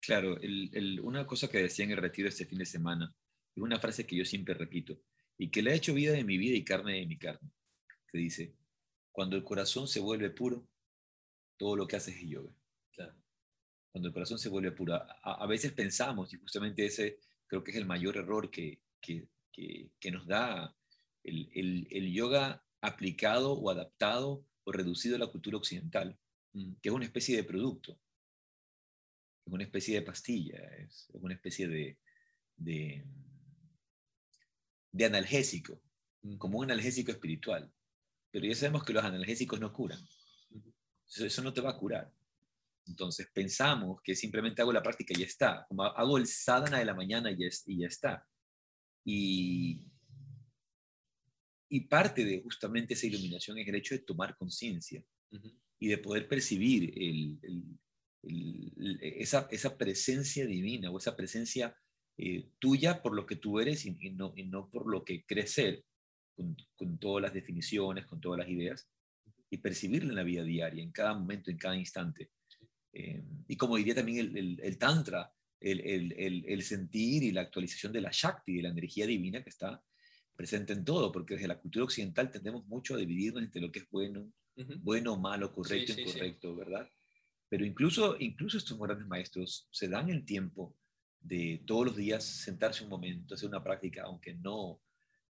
[0.00, 3.14] Claro, el, el, una cosa que decía en el retiro este fin de semana,
[3.54, 5.00] es una frase que yo siempre repito,
[5.38, 7.50] y que le ha hecho vida de mi vida y carne de mi carne,
[8.08, 8.54] que dice,
[9.12, 10.68] cuando el corazón se vuelve puro,
[11.56, 12.52] todo lo que haces es yoga.
[13.92, 14.94] Cuando el corazón se vuelve puro.
[15.22, 20.10] A, veces pensamos, y justamente ese creo que es el mayor error que, que, que,
[20.10, 20.76] nos da
[21.22, 26.18] el, el, el, yoga aplicado o adaptado o reducido a la cultura occidental,
[26.52, 26.74] mm.
[26.82, 27.98] que es una especie de producto,
[29.46, 31.98] es una especie de pastilla, es, una especie de,
[32.56, 33.04] de,
[35.04, 35.80] analgésico,
[36.22, 36.36] mm.
[36.36, 37.72] como un analgésico espiritual.
[38.30, 40.00] Pero ya sabemos que los analgésicos no curan.
[41.06, 42.12] Eso no te va a curar.
[42.86, 45.64] Entonces pensamos que simplemente hago la práctica y ya está.
[45.68, 48.26] Como hago el sadhana de la mañana y ya, y ya está.
[49.04, 49.86] Y,
[51.74, 55.04] y parte de justamente esa iluminación es el hecho de tomar conciencia
[55.80, 57.40] y de poder percibir el,
[58.22, 61.76] el, esa, esa, presencia divina o esa presencia
[62.16, 65.50] eh, tuya por lo que tú eres y, no, y no, por lo que crees
[65.50, 65.84] ser,
[66.36, 68.88] con, con, todas las definiciones, con todas las ideas,
[69.50, 72.30] y percibirla en la vida diaria, en cada momento, en cada instante.
[72.92, 75.80] Eh, y como diría también el, el, Tantra, el,
[76.46, 79.82] el, sentir y la actualización de la Shakti, de la energía divina que está
[80.36, 83.80] presente en todo, porque desde la cultura occidental tendemos mucho a dividirnos entre lo que
[83.80, 84.32] es bueno,
[84.78, 86.88] bueno, malo, correcto, incorrecto, ¿verdad?
[87.48, 90.76] Pero incluso, incluso estos grandes maestros se dan el tiempo
[91.20, 94.80] de todos los días sentarse un momento, hacer una práctica, aunque no,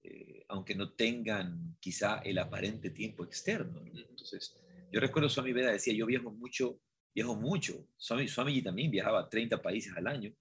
[0.03, 3.83] eh, aunque no tengan quizá el aparente tiempo externo.
[3.85, 4.57] Entonces,
[4.91, 6.81] yo recuerdo Swami Veda decía, yo viajo mucho,
[7.15, 7.87] viajo mucho.
[7.97, 10.33] Swami, Swami también viajaba a 30 países al año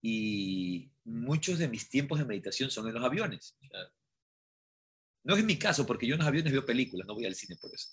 [0.00, 3.56] y muchos de mis tiempos de meditación son en los aviones.
[5.22, 7.56] No es mi caso, porque yo en los aviones veo películas, no voy al cine
[7.56, 7.90] por eso.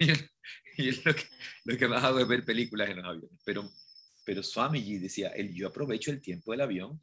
[0.76, 1.24] y lo que,
[1.64, 3.40] lo que más hago es ver películas en los aviones.
[3.44, 3.70] Pero,
[4.24, 7.00] pero Swamiji decía, él, yo aprovecho el tiempo del avión.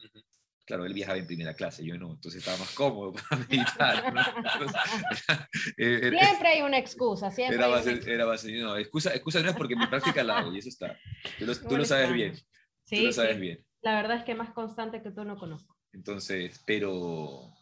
[0.66, 4.14] Claro, él viajaba en primera clase, yo no, entonces estaba más cómodo para meditar.
[5.78, 7.56] siempre hay una excusa, siempre.
[7.56, 10.60] Era base, era base, no, excusa, excusa no es porque mi práctica la hago y
[10.60, 11.00] eso está.
[11.40, 12.36] Tú lo, tú lo sabes bien.
[12.84, 13.67] Sí, tú lo sabes bien.
[13.88, 15.74] La verdad es que más constante que tú no conozco.
[15.94, 17.54] Entonces, pero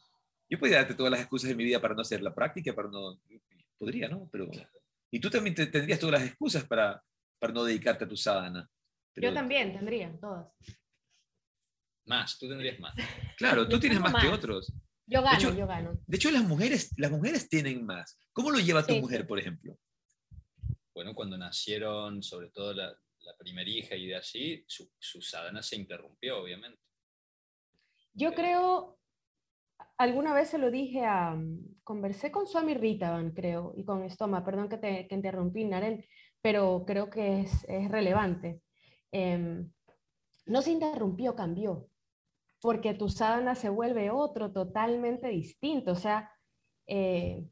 [0.49, 2.89] yo podría darte todas las excusas de mi vida para no hacer la práctica, para
[2.89, 3.19] no,
[3.77, 4.27] podría, ¿no?
[4.31, 4.49] Pero,
[5.11, 6.99] y tú también tendrías todas las excusas para,
[7.37, 8.67] para no dedicarte a tu sadhana.
[9.15, 10.47] Yo también tendría, todas.
[12.05, 12.95] Más, tú tendrías más.
[13.37, 14.73] Claro, tú tienes más, que otros.
[15.05, 15.99] Yo gano, yo gano.
[16.07, 18.19] De hecho, las mujeres, las mujeres tienen más.
[18.33, 19.77] ¿Cómo lo lleva tu mujer, por ejemplo?
[20.95, 25.61] Bueno, cuando nacieron, sobre todo la, la primera hija y de así, su, su sadhana
[25.61, 26.81] se interrumpió, obviamente.
[28.13, 28.97] Yo creo,
[29.97, 31.37] alguna vez se lo dije a,
[31.83, 36.05] conversé con Swami Ritavan, creo, y con Estoma, perdón que te que interrumpí, Naren,
[36.41, 38.61] pero creo que es, es relevante.
[39.11, 39.71] Em,
[40.45, 41.89] no se interrumpió, cambió,
[42.61, 46.31] porque tu sadhana se vuelve otro totalmente distinto, o sea,
[46.87, 47.45] eh,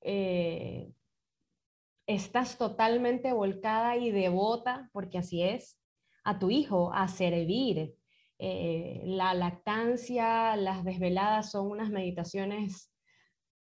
[0.00, 0.92] eh,
[2.06, 5.80] estás totalmente volcada y devota, porque así es,
[6.24, 7.94] a tu hijo, a servir.
[8.38, 12.92] Eh, la lactancia, las desveladas son unas meditaciones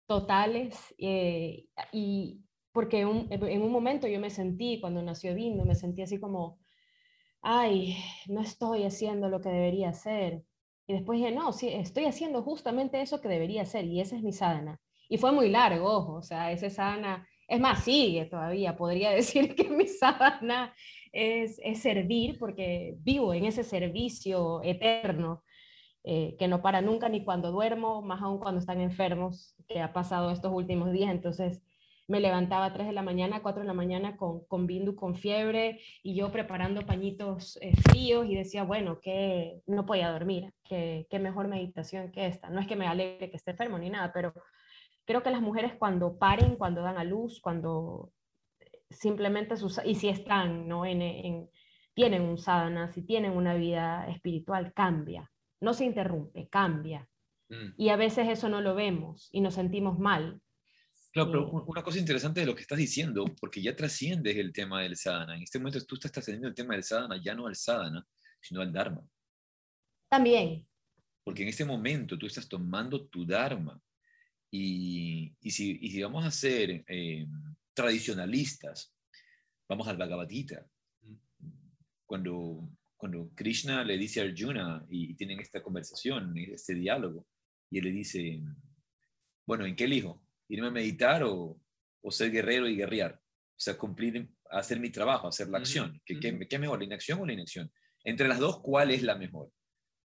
[0.08, 6.04] totales eh, y porque en un momento yo me sentí, cuando nació Dindo, me sentí
[6.04, 6.60] así como,
[7.42, 7.98] ay,
[8.28, 10.44] no estoy haciendo lo que debería hacer.
[10.86, 14.22] Y después dije, no, sí, estoy haciendo justamente eso que debería hacer y esa es
[14.22, 14.80] mi sadhana.
[15.10, 18.76] Y fue muy largo, ojo, o sea, esa sadhana es más, sigue todavía.
[18.76, 20.74] Podría decir que mi sadhana
[21.12, 25.44] es, es servir porque vivo en ese servicio eterno
[26.10, 29.92] eh, que no para nunca ni cuando duermo, más aún cuando están enfermos, que ha
[29.92, 31.12] pasado estos últimos días.
[31.12, 31.62] Entonces
[32.08, 35.16] me levantaba a 3 de la mañana, 4 de la mañana con, con Bindu con
[35.16, 41.08] fiebre y yo preparando pañitos eh, fríos y decía, bueno, que no podía dormir, que,
[41.10, 42.50] qué mejor meditación que esta.
[42.50, 44.34] No es que me alegre que esté enfermo ni nada, pero
[45.08, 48.12] creo que las mujeres cuando paren, cuando dan a luz, cuando
[48.90, 50.86] simplemente sus, y si están, ¿no?
[50.86, 51.50] En,
[51.94, 57.10] tienen un sadhana, si tienen una vida espiritual, cambia, no se interrumpe, cambia.
[57.50, 57.74] Mm.
[57.78, 60.40] Y a veces eso no lo vemos y nos sentimos mal.
[61.12, 64.84] Claro, pero una cosa interesante de lo que estás diciendo, porque ya trasciendes el tema
[64.84, 65.36] del sadhana.
[65.36, 68.06] En este momento tú estás trascendiendo el tema del sadhana, ya no al sadhana,
[68.42, 69.02] sino al dharma.
[70.10, 70.68] También.
[71.24, 73.82] Porque en este momento tú estás tomando tu dharma
[74.52, 77.28] y, si, vamos a ser eh,
[77.74, 78.94] tradicionalistas,
[79.68, 80.66] vamos al Bhagavad Gita.
[82.06, 87.28] Cuando, cuando Krishna le dice a Arjuna y, tienen esta conversación, este diálogo,
[87.70, 88.42] y él le dice,
[89.46, 90.24] bueno, ¿en qué elijo?
[90.48, 91.60] ¿Irme a meditar o,
[92.10, 93.20] ser guerrero y guerrear?
[93.20, 96.02] O sea, cumplir, hacer mi trabajo, hacer la acción.
[96.06, 97.70] ¿Qué, ¿Qué, es mejor, la inacción o la inacción?
[98.04, 99.52] Entre las dos, ¿cuál es la mejor?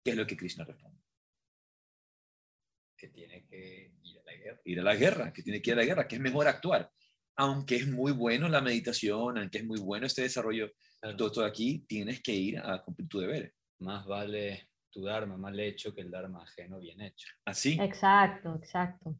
[0.04, 1.02] ¿Qué es lo que Krishna responde?
[3.00, 3.94] Que tiene que
[4.66, 6.92] ir a la guerra, que tiene que ir a la guerra, que es mejor actuar.
[7.38, 10.72] Aunque es muy bueno la meditación, aunque es muy bueno este desarrollo,
[11.18, 13.54] todo, aquí tienes que ir a cumplir tu deber.
[13.80, 17.28] Más vale tu Dharma mal hecho que el Dharma ajeno bien hecho.
[17.46, 17.78] Así.
[17.80, 19.18] Exacto, exacto.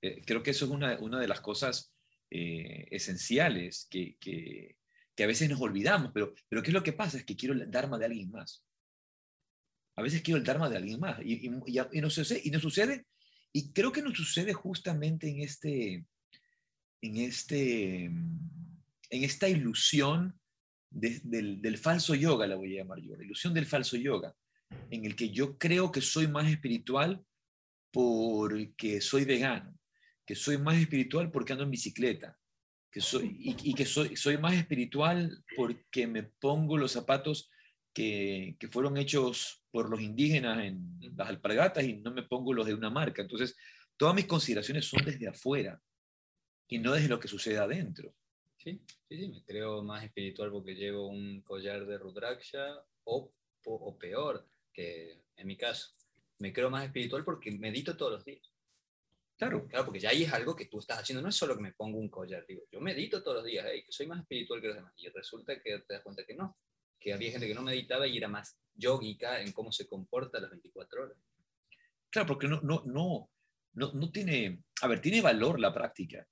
[0.00, 1.92] Eh, creo que eso es una, una de las cosas
[2.30, 4.76] eh, esenciales que, que,
[5.14, 7.16] que, a veces nos olvidamos, pero, pero ¿qué es lo que pasa?
[7.16, 8.64] Es que quiero el Dharma de alguien más.
[9.96, 12.60] A veces quiero el Dharma de alguien más y, y, y, no, sucede, y no
[12.60, 13.06] sucede
[13.56, 16.04] y creo que nos sucede justamente en este,
[17.00, 18.44] en este, en
[19.10, 20.38] esta ilusión
[20.90, 24.36] del, falso yoga, la voy a llamar yo, la ilusión del falso yoga,
[24.90, 27.24] en el que yo creo que soy más espiritual
[27.90, 29.74] porque soy vegano,
[30.26, 32.38] que soy más espiritual porque ando en bicicleta,
[32.90, 37.50] que soy, y, que soy, soy más espiritual porque me pongo los zapatos
[37.94, 42.66] que, que, fueron hechos por los indígenas en las alpargatas y no me pongo los
[42.66, 43.20] de una marca.
[43.20, 43.54] Entonces,
[43.94, 45.78] todas mis consideraciones son desde afuera
[46.66, 48.14] y no desde lo que sucede adentro.
[48.56, 53.30] Sí, sí, sí, me creo más espiritual porque llevo un collar de Rudraksha o,
[53.66, 55.90] o, peor, que en mi caso,
[56.38, 58.50] me creo más espiritual porque medito todos los días.
[59.36, 59.68] Claro.
[59.68, 61.74] Claro, porque ya ahí es algo que tú estás haciendo, no es solo que me
[61.74, 64.76] pongo un collar, digo, yo medito todos los días, que soy más espiritual que los
[64.76, 64.94] demás.
[64.96, 66.56] Y resulta que te das cuenta que no,
[67.00, 70.50] que había gente que no meditaba y era más yógica en cómo se comporta las
[70.50, 71.18] 24 horas.
[72.10, 73.30] Claro, porque no, no, no,
[73.74, 76.26] no, no tiene, a ver, tiene valor la práctica,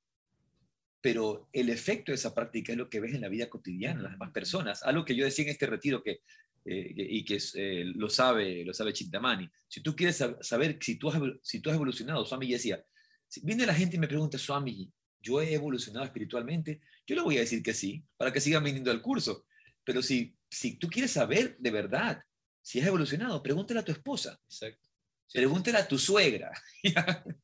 [1.01, 4.13] pero el efecto de esa práctica es lo que ves en la vida cotidiana, las
[4.13, 4.83] demás personas.
[4.83, 6.23] Algo que yo decía en este retiro que,
[6.65, 9.47] eh, y que eh, lo sabe lo sabe Chintamani.
[9.69, 12.83] Si tú quieres saber si tú has, si tú has evolucionado, Swami decía,
[13.29, 16.81] si viene la gente y me pregunta, Swami, ¿yo he evolucionado espiritualmente?
[17.07, 19.45] Yo le voy a decir que sí, para que sigan viniendo al curso.
[19.85, 22.23] Pero si, si tú quieres saber de verdad
[22.63, 24.41] si has evolucionado, pregúntale a tu esposa.
[24.49, 24.89] Exacto.
[25.33, 26.53] Pregúntale a tu suegra.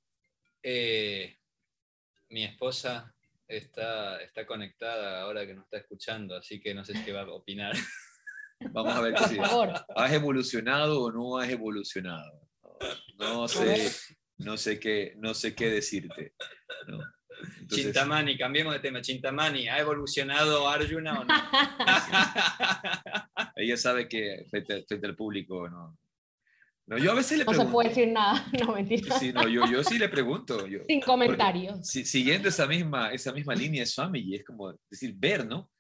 [0.63, 1.39] Eh,
[2.29, 3.15] mi esposa
[3.49, 7.33] está, está conectada ahora que nos está escuchando, así que no sé qué va a
[7.33, 7.75] opinar.
[8.73, 12.47] Vamos a ver si has evolucionado o no has evolucionado.
[13.17, 13.91] No sé,
[14.37, 16.35] no sé qué, no sé qué decirte.
[17.69, 19.01] Chintamani, cambiemos de tema.
[19.01, 21.35] Chintamani, ¿ha evolucionado Arjuna o no?
[23.57, 25.97] Ella sabe que frente, frente al público no,
[26.91, 27.63] no, yo a veces le pregunto.
[27.63, 29.17] No se puede decir nada, no mentira.
[29.17, 30.67] Sí, no, yo, yo sí le pregunto.
[30.67, 31.87] Yo, Sin comentarios.
[31.87, 35.71] siguiendo esa misma, esa misma línea de Swami, es como decir, ver, ¿no?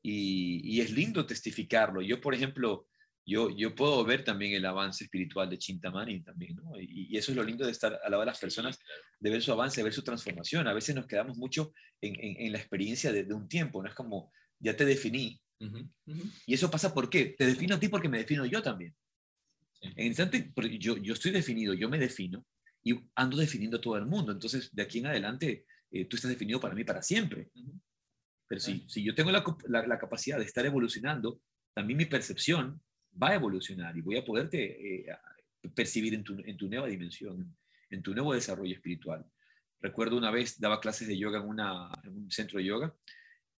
[0.00, 2.00] Y, y, es lindo testificarlo.
[2.02, 2.86] Yo, por ejemplo,
[3.30, 6.78] yo, yo puedo ver también el avance espiritual de Chintamani también, ¿no?
[6.80, 8.78] Y, y, eso es lo lindo de estar al lado de las personas,
[9.20, 10.66] de ver su avance, de ver su transformación.
[10.66, 13.88] A veces nos quedamos mucho en, en, en la experiencia de, de, un tiempo, ¿no?
[13.88, 15.40] Es como, ya te definí.
[16.46, 17.36] Y eso pasa ¿por qué?
[17.38, 18.96] Te defino a ti porque me defino yo también.
[19.80, 22.44] En el instante, yo, yo estoy definido, yo me defino
[22.82, 24.32] y ando definiendo a todo el mundo.
[24.32, 27.50] Entonces, de aquí en adelante, eh, tú estás definido para mí para siempre.
[28.48, 31.40] Pero si, si yo tengo la, la, capacidad de estar evolucionando,
[31.74, 32.80] también mi percepción
[33.20, 35.06] va a evolucionar y voy a poderte eh,
[35.74, 37.56] percibir en tu, en tu, nueva dimensión,
[37.90, 39.24] en tu nuevo desarrollo espiritual.
[39.80, 42.94] Recuerdo una vez daba clases de yoga en, una, en un centro de yoga.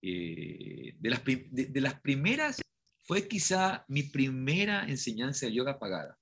[0.01, 2.61] Eh, de, las, de, de, las primeras
[3.03, 6.17] fue quizá mi primera enseñanza de yoga pagada.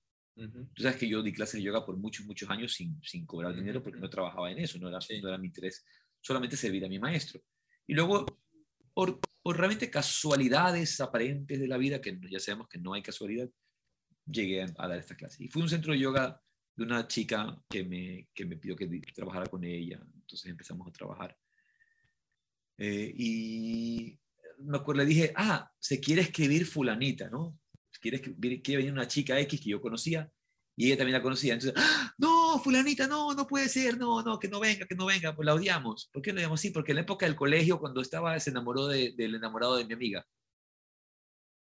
[0.74, 3.54] Tú sabes que yo di clases de yoga por muchos, muchos años sin, sin cobrar
[3.54, 5.86] dinero porque no trabajaba en eso, no era, no era mi interés,
[6.22, 7.42] solamente servir a mi maestro.
[7.86, 8.26] Y luego,
[8.94, 13.50] por, por, realmente casualidades aparentes de la vida, que ya sabemos que no hay casualidad,
[14.26, 15.44] llegué a, dar esta clase.
[15.44, 16.42] Y fue un centro de yoga
[16.76, 20.92] de una chica que me, que me pidió que trabajara con ella, entonces empezamos a
[20.92, 21.38] trabajar.
[22.78, 24.20] Eh, y
[24.60, 27.60] me acuerdo, le dije, ah, se quiere escribir fulanita, ¿no?
[28.00, 30.32] Quiere, quiere venir una chica X que yo conocía
[30.78, 31.54] y ella también la conocía.
[31.56, 32.14] Entonces, ¡Ah!
[32.18, 35.46] no, fulanita, no, no puede ser, no, no, que no venga, que no venga, pues
[35.46, 36.10] la odiamos.
[36.12, 36.62] ¿Por qué la odiamos?
[36.62, 39.86] Sí, porque en la época del colegio, cuando estaba, se enamoró de, del enamorado de
[39.86, 40.26] mi amiga.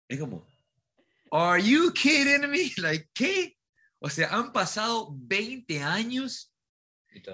[0.07, 0.47] Es como,
[1.31, 2.71] ¿Are you kidding me?
[2.77, 3.57] Like, ¿qué?
[3.99, 6.51] O sea, han pasado 20 años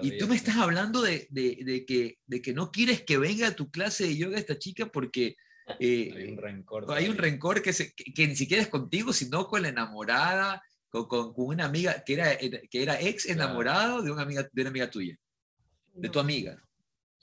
[0.02, 3.48] y, tú me estás hablando de, de, de, que, de que no quieres que venga
[3.48, 5.36] a tu clase de yoga esta chica porque
[5.80, 6.92] eh, hay un rencor.
[6.92, 11.06] Hay un rencor que, se, que, ni siquiera es contigo, sino con la enamorada, con,
[11.06, 14.70] con, con una amiga que era, que era ex enamorado de, una amiga, de una
[14.70, 15.16] amiga tuya,
[15.92, 16.62] de tu amiga.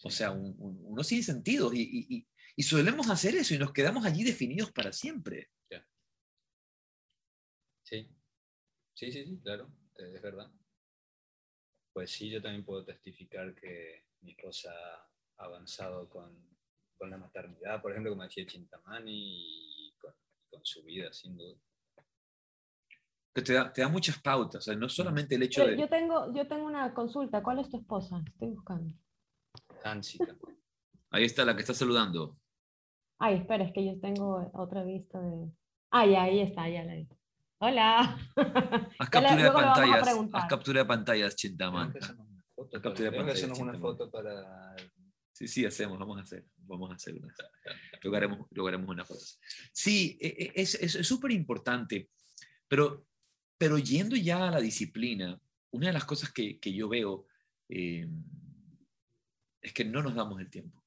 [0.03, 1.73] O sea, un, sin sentido.
[1.73, 5.49] Y, y, y, solemos hacer eso y nos quedamos allí definidos para siempre.
[7.83, 8.09] Sí.
[8.93, 10.51] Sí, sí, sí, claro, es verdad.
[11.93, 14.71] Pues sí, yo también puedo testificar que mi esposa
[15.37, 16.57] ha avanzado con,
[16.97, 20.13] con la maternidad, por ejemplo, como decía Chintamani, y con,
[20.49, 21.59] con su vida, sin duda.
[23.35, 25.81] Que te da, te da muchas pautas, o sea, no solamente el hecho Pero de...
[25.81, 28.23] Yo tengo, yo tengo una consulta, ¿cuál es tu esposa?
[28.25, 28.93] Estoy buscando.
[29.83, 30.35] Hansika.
[31.11, 32.37] Ahí está la que está saludando.
[33.19, 35.51] Ay, espera, es que yo tengo otra vista de...
[35.91, 37.07] Ah, ya, ahí está, ya la vi.
[37.59, 38.17] Hola.
[38.99, 40.07] Haz captura de pantallas.
[40.33, 41.93] Haz captura de pantallas, Chintaman.
[41.97, 43.37] Haz captura de pantallas.
[43.37, 44.75] Hacemos una foto para.
[45.31, 47.33] Sí, sí, hacemos, vamos a hacer, vamos a hacer una.
[48.51, 49.21] Luego haremos una foto.
[49.71, 52.09] Sí, e, e, es súper es, importante,
[52.67, 53.05] pero,
[53.57, 55.39] pero yendo ya a la disciplina,
[55.71, 57.27] una de las cosas que, que yo veo
[57.69, 58.07] eh,
[59.61, 60.83] es que no nos damos el tiempo.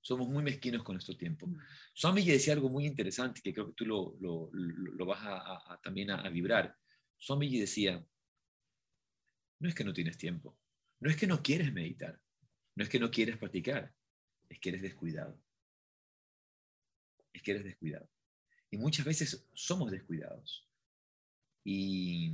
[0.00, 1.48] Somos muy mezquinos con nuestro tiempo.
[1.92, 5.80] Swami decía algo muy interesante que creo que tú lo, lo, lo vas a, a,
[5.82, 6.76] también a, a vibrar.
[7.18, 8.04] Swami decía,
[9.58, 10.56] no es que no tienes tiempo,
[11.00, 12.20] no es que no quieres meditar,
[12.74, 13.92] no es que no quieres practicar,
[14.48, 15.42] es que eres descuidado.
[17.32, 18.08] Es que eres descuidado.
[18.70, 20.68] Y muchas veces somos descuidados.
[21.68, 22.32] Y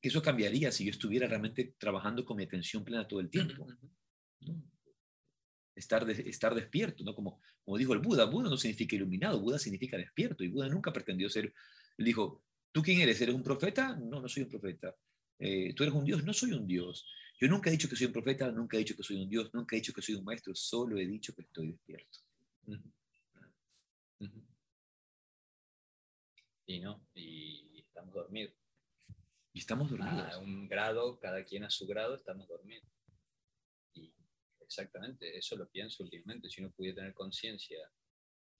[0.00, 3.66] eso cambiaría si yo estuviera realmente trabajando con mi atención plena todo el tiempo.
[4.42, 4.62] ¿no?
[5.74, 7.14] estar, de, estar despierto, ¿no?
[7.14, 10.92] Como, como dijo el Buda, Buda no significa iluminado, Buda significa despierto, y Buda nunca
[10.92, 11.52] pretendió ser,
[11.98, 13.20] él dijo, ¿Tú quién eres?
[13.20, 13.96] ¿Eres un profeta?
[13.96, 14.94] No, no soy un profeta.
[15.38, 16.24] Eh, ¿Tú eres un Dios?
[16.24, 17.06] No soy un Dios.
[17.40, 19.50] Yo nunca he dicho que soy un profeta, nunca he dicho que soy un Dios,
[19.52, 22.18] nunca he dicho que soy un maestro, solo he dicho que estoy despierto.
[26.70, 28.54] Y no, y estamos dormidos.
[29.52, 30.32] Y estamos dormidos.
[30.32, 32.88] A un grado, cada quien a su grado, estamos dormidos.
[33.92, 34.14] Y
[34.60, 36.48] exactamente, eso lo pienso últimamente.
[36.48, 37.90] Si uno pudiera tener conciencia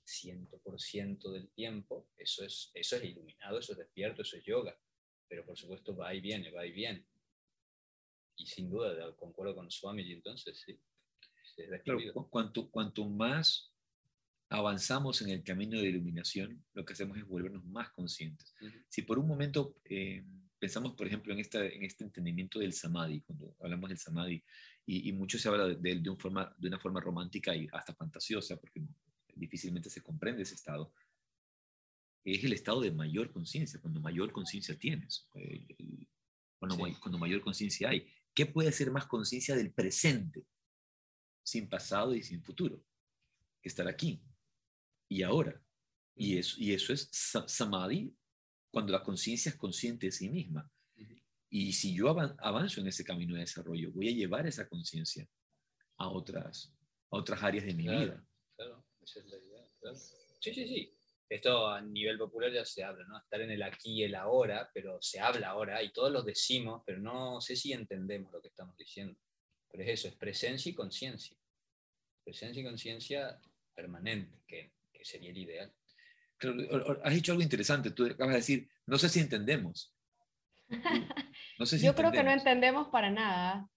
[0.04, 4.76] 100% del tiempo, eso es, eso es iluminado, eso es despierto, eso es yoga.
[5.28, 7.06] Pero por supuesto va y viene, va y viene.
[8.34, 10.80] Y sin duda, concuerdo con Swami, entonces sí.
[11.84, 13.70] Claro, cuanto, cuanto más
[14.51, 18.53] avanzamos en el camino de iluminación, lo que hacemos es volvernos más conscientes.
[18.88, 20.24] Si por un momento eh,
[20.59, 24.42] pensamos, por ejemplo, en, esta, en este entendimiento del samadhi, cuando hablamos del samadhi,
[24.84, 27.94] y, y mucho se habla de, de, un forma, de una forma romántica y hasta
[27.94, 28.82] fantasiosa, porque
[29.36, 30.92] difícilmente se comprende ese estado,
[32.24, 35.28] es el estado de mayor conciencia, cuando mayor conciencia tienes,
[36.59, 38.07] cuando, cuando mayor conciencia hay.
[38.34, 40.44] ¿Qué puede ser más conciencia del presente,
[41.42, 42.84] sin pasado y sin futuro?
[43.62, 44.20] Que estar aquí
[45.11, 45.61] y ahora.
[46.14, 47.08] Y eso, y eso es
[47.46, 48.14] samadhi,
[48.70, 50.70] cuando la conciencia es consciente de sí misma.
[51.50, 55.28] Y si yo avanzo en ese camino de desarrollo, voy a llevar esa conciencia
[55.96, 56.72] a otras,
[57.11, 58.24] a otras áreas de mi vida.
[58.56, 59.68] Claro, esa es la idea.
[60.38, 60.94] Sí, sí, sí.
[61.28, 63.18] Esto a nivel popular ya se habla, ¿no?
[63.18, 66.82] Estar en el aquí y el ahora, pero se habla ahora y todos lo decimos,
[66.86, 69.18] pero no sé si entendemos lo que estamos diciendo.
[69.70, 71.36] Pero es eso, es presencia y conciencia.
[72.24, 73.40] Presencia y conciencia
[73.74, 74.72] permanente, que
[75.05, 75.72] sería el ideal.
[77.05, 79.94] has dicho algo interesante, tú acabas de decir, no sé si entendemos.
[81.59, 83.68] No sé si Yo creo que no entendemos para nada.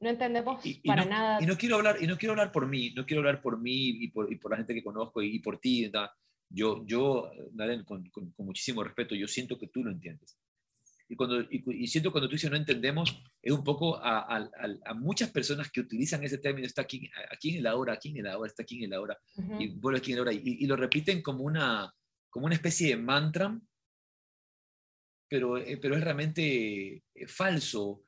[0.00, 1.42] No entendemos para nada.
[1.42, 3.88] Y no quiero hablar, y no quiero hablar por mí, no quiero hablar por mí
[4.02, 5.92] y por, y por la gente que conozco y, por ti.
[6.48, 7.30] Yo, yo
[7.84, 10.38] con, con, muchísimo respeto, yo siento que tú lo entiendes.
[11.08, 14.50] Y, cuando, y, siento cuando tú dices no entendemos, es un poco a, a,
[14.84, 18.18] a, muchas personas que utilizan ese término, está aquí, aquí en el ahora, aquí en
[18.18, 19.18] el ahora, está aquí en el ahora,
[19.58, 21.90] y vuelve aquí en el ahora, y, y, lo repiten como una,
[22.28, 23.58] como una especie de mantra
[25.28, 28.04] pero, eh, pero es realmente eh, falso,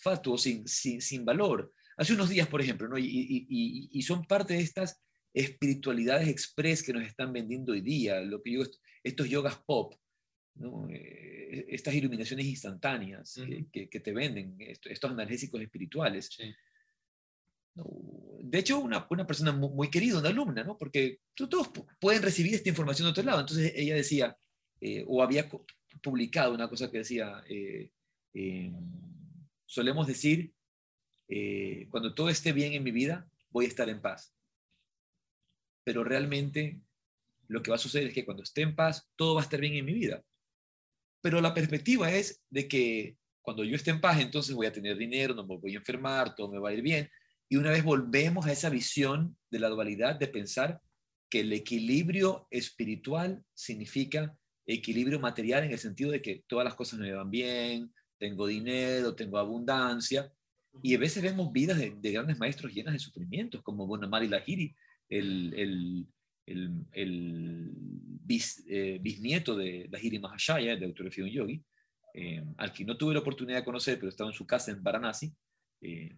[0.00, 1.72] fatuo, sin, sin, sin, valor.
[1.96, 2.98] Hace unos días, por ejemplo, ¿no?
[2.98, 5.00] y, y, y, son parte de estas
[5.34, 8.62] espiritualidades express que nos están vendiendo hoy día, lo que yo,
[9.02, 9.94] estos yogas pop,
[10.56, 10.88] ¿no?
[10.90, 13.40] Eh, estas iluminaciones instantáneas
[13.72, 16.36] que, que, te venden, estos, analgésicos espirituales.
[17.74, 20.76] De hecho, una, una persona muy, muy, querida, una alumna, ¿no?
[20.76, 23.40] porque todos pueden recibir esta información de otro lado.
[23.40, 24.36] Entonces ella decía,
[25.06, 25.48] o había
[26.02, 27.90] publicado una cosa que decía, eh,
[28.34, 28.72] eh,
[29.64, 30.52] solemos decir,
[31.28, 34.34] eh, cuando todo esté bien en mi vida, voy a estar en paz.
[35.84, 36.80] Pero realmente
[37.48, 39.60] lo que va a suceder es que cuando esté en paz, todo va a estar
[39.60, 40.22] bien en mi vida.
[41.26, 44.96] Pero la perspectiva es de que cuando yo esté en paz, entonces voy a tener
[44.96, 47.10] dinero, no me voy a enfermar, todo me va a ir bien.
[47.48, 50.80] Y una vez volvemos a esa visión de la dualidad de pensar
[51.28, 57.00] que el equilibrio espiritual significa equilibrio material en el sentido de que todas las cosas
[57.00, 60.32] me van bien, tengo dinero, tengo abundancia,
[60.80, 64.76] y a veces vemos vidas de, grandes maestros llenas de sufrimientos, como Bonamari Lahiri,
[65.08, 66.06] el, el,
[66.46, 67.72] el, el
[68.68, 71.64] eh, bisnieto de Lahiri Mahashaya, de autografía un yogi,
[72.14, 74.82] eh, al que no tuve la oportunidad de conocer, pero estaba en su casa en
[74.82, 75.34] Varanasi.
[75.82, 76.16] Eh,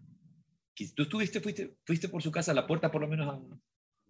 [0.95, 3.59] ¿Tú estuviste, fuiste, fuiste por su casa a la puerta por lo menos a...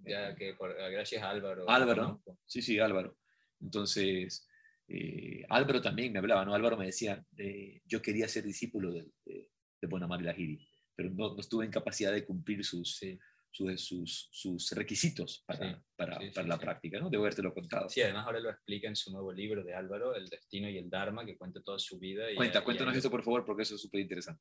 [0.05, 0.55] Ya que
[0.93, 1.69] gracias a Álvaro.
[1.69, 3.17] Álvaro, sí, sí, Álvaro.
[3.61, 4.47] Entonces,
[4.87, 6.55] eh, Álvaro también me hablaba, ¿no?
[6.55, 9.51] Álvaro me decía, eh, yo quería ser discípulo de, de,
[9.81, 13.03] de Bonamari Lahiri, pero no, no, estuve en capacidad de cumplir sus,
[13.51, 17.11] sus, sus, sus, requisitos para, para, para la práctica, ¿no?
[17.11, 17.89] Debo habértelo contado.
[17.89, 20.89] Sí, además ahora lo explica en su nuevo libro de Álvaro, El Destino y el
[20.89, 22.31] Dharma, que cuenta toda su vida.
[22.31, 24.41] Y, Cuenta, cuéntanos eso, por favor, porque eso es súper interesante.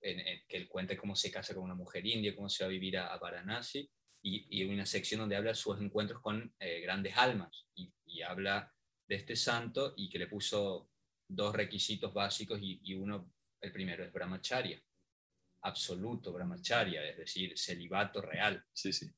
[0.00, 2.98] Que él cuente cómo se casa con una mujer india, cómo se va a vivir
[2.98, 3.88] a, a Varanasi,
[4.22, 8.72] y, y, una sección donde habla sus encuentros con eh, grandes almas, y, y habla
[9.08, 10.90] de este santo y que le puso
[11.28, 14.80] dos requisitos básicos y, uno, el primero es brahmacharya,
[15.66, 18.64] absoluto brahmacharya, es decir, celibato real.
[18.72, 19.10] Sí, sí.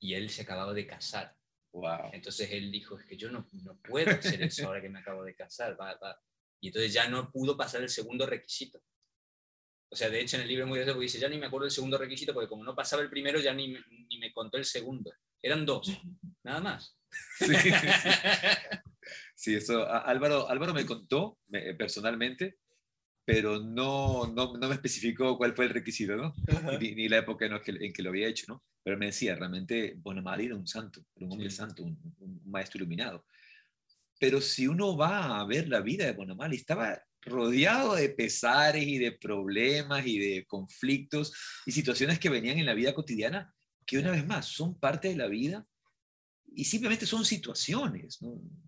[0.00, 1.36] Y él se acababa de casar.
[1.72, 2.10] Wow.
[2.12, 5.24] Entonces él dijo, es que yo no, no puedo hacer eso ahora que me acabo
[5.24, 5.80] de casar.
[5.80, 6.20] Va, va.
[6.60, 8.82] Y entonces ya no pudo pasar el segundo requisito.
[9.90, 11.46] O sea, de hecho en el libro es muy gracioso porque dice, ya ni me
[11.46, 14.56] acuerdo del segundo requisito porque como no pasaba el primero ya ni, ni me contó
[14.56, 15.12] el segundo.
[15.42, 15.90] Eran dos,
[16.42, 16.96] nada más.
[17.38, 17.98] Sí, sí, sí.
[19.34, 21.38] Sí, eso Álvaro, Álvaro me contó
[21.76, 22.58] personalmente,
[23.24, 26.34] pero no, no, no, me especificó cuál fue el requisito, ¿no?
[26.80, 28.64] Ni, ni, la época en, que, en, que, lo había hecho, ¿no?
[28.82, 32.78] Pero me decía, realmente Bonamari era un santo, era un hombre santo, un, un, maestro
[32.78, 33.24] iluminado.
[34.18, 38.98] pero si uno va a ver la vida de Bonamali, estaba rodeado de pesares y
[38.98, 41.32] de problemas y de conflictos
[41.64, 43.54] y situaciones que venían en la vida cotidiana,
[43.86, 45.64] que una vez más son parte de la vida
[46.54, 48.18] y simplemente son situaciones,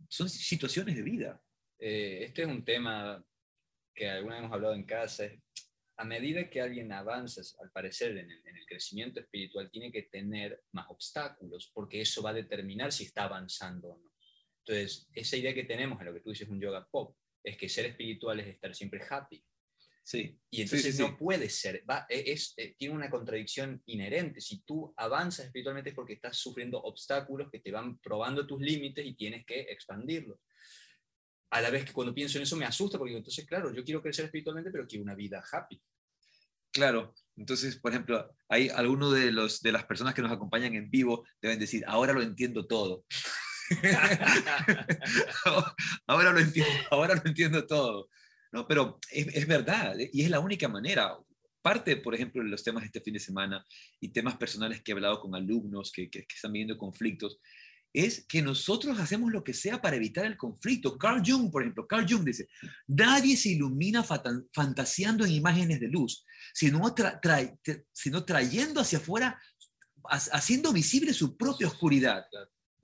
[0.09, 1.43] son situaciones de vida.
[1.79, 3.25] Eh, este es un tema
[3.95, 5.31] que alguna vez hemos hablado en casa.
[5.97, 10.03] A medida que alguien avanza, al parecer, en el, en el crecimiento espiritual, tiene que
[10.03, 14.11] tener más obstáculos, porque eso va a determinar si está avanzando o no.
[14.67, 17.69] Entonces, esa idea que tenemos en lo que tú dices un yoga pop, es que
[17.69, 19.45] ser espiritual es estar siempre happy.
[20.03, 20.39] Sí.
[20.51, 24.41] Y entonces no puede ser, va, e, es, eh, tiene una contradicción inherente.
[24.41, 29.05] Si tú avanzas espiritualmente es porque estás sufriendo obstáculos que te van probando tus límites
[29.05, 30.39] y tienes que expandirlos.
[31.55, 34.03] A la vez que cuando pienso en eso me asusta porque entonces, claro, yo quiero
[34.03, 35.81] crecer espiritualmente, pero quiero una vida happy.
[36.73, 40.91] Claro, entonces, por ejemplo, hay algunos de, los, de las personas que nos acompañan en
[40.91, 43.05] vivo deben decir, ahora lo entiendo todo.
[46.09, 48.09] ahora, lo entiendo, ahora lo entiendo todo.
[48.51, 51.17] No, pero es, verdad y es la única manera.
[51.63, 53.65] Parte, por ejemplo, de los temas de este fin de semana
[54.01, 57.39] y temas personales que he hablado con alumnos que, que, están viviendo conflictos,
[57.95, 60.99] es que nosotros hacemos lo que sea para evitar el conflicto.
[60.99, 62.49] Carl Jung, por ejemplo, Carl Jung dice,
[62.89, 64.05] nadie se ilumina
[64.53, 66.93] fantaseando en imágenes de luz, sino,
[67.93, 69.41] sino trayendo hacia afuera,
[70.11, 72.25] haciendo visible su propia oscuridad.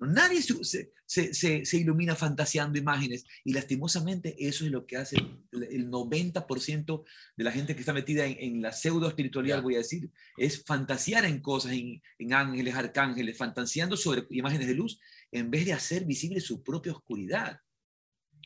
[0.00, 3.26] Nadie se, se, se, ilumina fantaseando imágenes.
[3.44, 7.04] Y lastimosamente eso es lo que hace el 90%
[7.36, 11.26] de la gente que está metida en, la pseudo espiritualidad, voy a decir, es fantasear
[11.26, 14.98] en cosas, en, ángeles, arcángeles, fantaseando sobre imágenes de luz
[15.32, 17.60] en vez de hacer visible su propia oscuridad.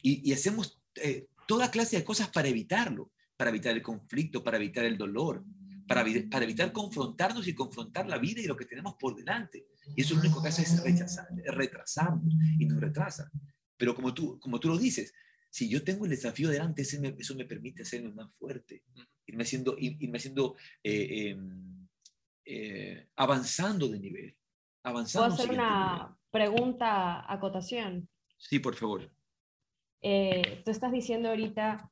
[0.03, 4.85] Y, hacemos eh, toda clase de cosas para evitarlo, para evitar el conflicto, para evitar
[4.85, 5.45] el dolor,
[5.87, 9.67] para, para evitar confrontarnos y confrontar la vida y lo que tenemos por delante.
[9.97, 13.31] Y eso lo único que hace es rechazar, retrasarnos y nos retrasa.
[13.77, 15.13] Pero como tú, como tú lo dices,
[15.51, 18.83] si yo tengo el desafío delante, eso me, eso me permite hacerme más fuerte,
[19.27, 21.87] irme haciendo, irme haciendo eh, em,
[22.45, 24.37] eh, avanzando de nivel.
[24.83, 28.09] Avanzando ¿Puedo hacer una pregunta, acotación?
[28.37, 29.11] Sí, por favor.
[30.03, 31.91] Eh, tú estás diciendo ahorita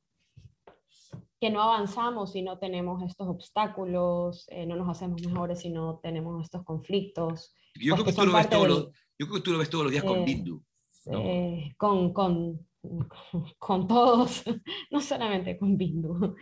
[1.43, 5.99] que no avanzamos si no tenemos estos obstáculos, eh, no nos hacemos mejores si no
[6.01, 7.53] tenemos estos conflictos.
[7.75, 8.83] Yo creo, que tú lo ves todos los,
[9.19, 10.63] yo creo que tú lo ves todos los días con eh, Bindu.
[11.11, 12.65] Eh, con, con,
[13.59, 14.45] con, todos,
[14.91, 16.33] no solamente con Bindu,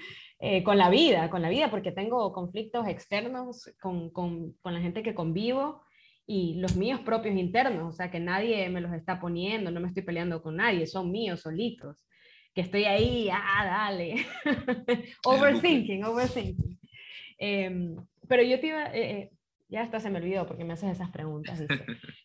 [0.64, 5.02] con la vida, con la vida, porque tengo conflictos externos con, con, con la gente
[5.02, 5.82] que convivo
[6.28, 9.88] y los míos propios internos, o sea que nadie me los está poniendo, no me
[9.88, 12.06] estoy peleando con nadie, son míos solitos
[12.54, 14.26] que estoy ahí, ah, dale.
[15.26, 16.80] overthinking, overthinking.
[17.38, 17.96] Em,
[18.28, 19.32] pero yo te iba, eh, eh,
[19.68, 21.64] ya hasta se me olvidó porque me haces esas preguntas.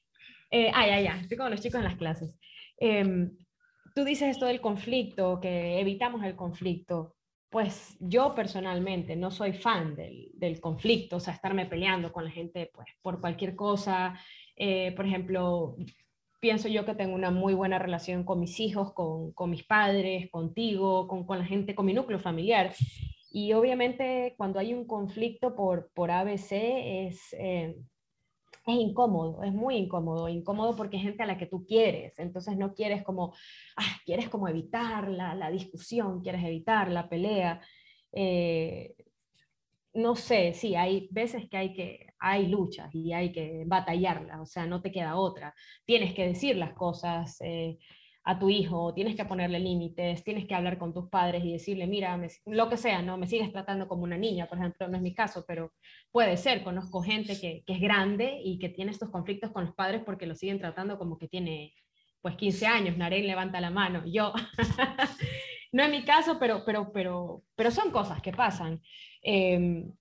[0.48, 2.32] Eh, ah, ya, ya, estoy con los chicos en las clases.
[2.78, 3.36] Em,
[3.96, 7.16] tú dices esto del conflicto, que evitamos el conflicto.
[7.50, 12.30] Pues yo personalmente no soy fan del, del conflicto, o sea, estarme peleando con la
[12.30, 14.16] gente pues, por cualquier cosa.
[14.94, 15.76] por ejemplo,
[16.40, 20.30] pienso yo que tengo una muy buena relación con mis hijos, con, con mis padres,
[20.30, 22.74] contigo, con, con, la gente, con mi núcleo familiar.
[23.30, 27.76] Y obviamente cuando hay un conflicto por, por ABC es, eh,
[28.66, 32.56] es incómodo, es muy incómodo, incómodo porque es gente a la que tú quieres, entonces
[32.56, 33.34] no quieres como,
[33.76, 37.60] ah, quieres como evitar la, la discusión, quieres evitar la pelea.
[38.12, 38.94] Eh,
[39.96, 44.46] no sé, sí, hay veces que hay que, hay luchas y hay que batallarlas, o
[44.46, 45.54] sea, no te queda otra.
[45.84, 47.78] Tienes que decir las cosas eh,
[48.24, 51.86] a tu hijo, tienes que ponerle límites, tienes que hablar con tus padres y decirle,
[51.86, 55.02] mira, lo que sea, no me sigues tratando como una niña, por ejemplo, no es
[55.02, 55.72] mi caso, pero
[56.12, 59.74] puede ser, conozco gente que, que es grande y que tiene estos conflictos con los
[59.74, 61.72] padres porque lo siguen tratando como que tiene
[62.20, 64.32] pues 15 años, Naren levanta la mano, yo.
[65.76, 68.80] No es mi caso, pero, pero, pero, pero son cosas que pasan.
[69.20, 69.92] Em,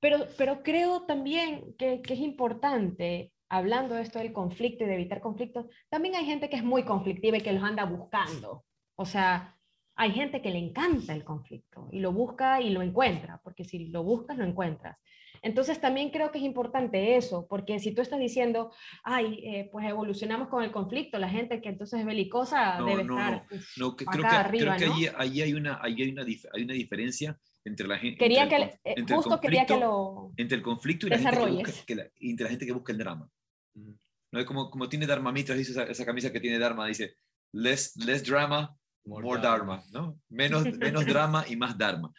[0.00, 4.94] pero, pero creo también que, que, es importante, hablando de esto del conflicto y de
[4.94, 8.64] evitar conflictos, también hay gente que es muy conflictiva y que los anda buscando.
[8.96, 9.56] O sea,
[9.94, 13.86] hay gente que le encanta el conflicto y lo busca y lo encuentra, porque si
[13.90, 14.98] lo buscas, lo encuentras.
[15.42, 18.72] Entonces también creo que es importante eso, porque si tú estás diciendo,
[19.02, 23.44] ay, eh, pues evolucionamos con el conflicto, la gente que entonces es belicosa debe estar
[23.76, 27.38] no, creo que, arriba, creo que ahí, hay, una, ahí hay, una, hay una diferencia
[27.64, 28.18] entre la gente.
[28.18, 30.32] Quería que, eh, entre justo quería que lo.
[30.36, 32.98] Entre el conflicto y la, gente que, busca, la, entre la gente que busca el
[32.98, 33.28] drama.
[33.74, 34.40] ¿No?
[34.40, 37.16] Es como, como tiene Dharma Mitra, dice esa, esa, camisa que tiene Dharma, dice
[37.52, 39.82] less, less drama, more, dharma.
[39.92, 40.18] ¿no?
[40.28, 42.12] Menos, menos drama y más Dharma.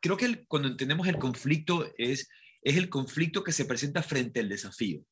[0.00, 2.28] Creo que cuando entendemos el conflicto es,
[2.62, 5.04] es el conflicto que se presenta frente al desafío.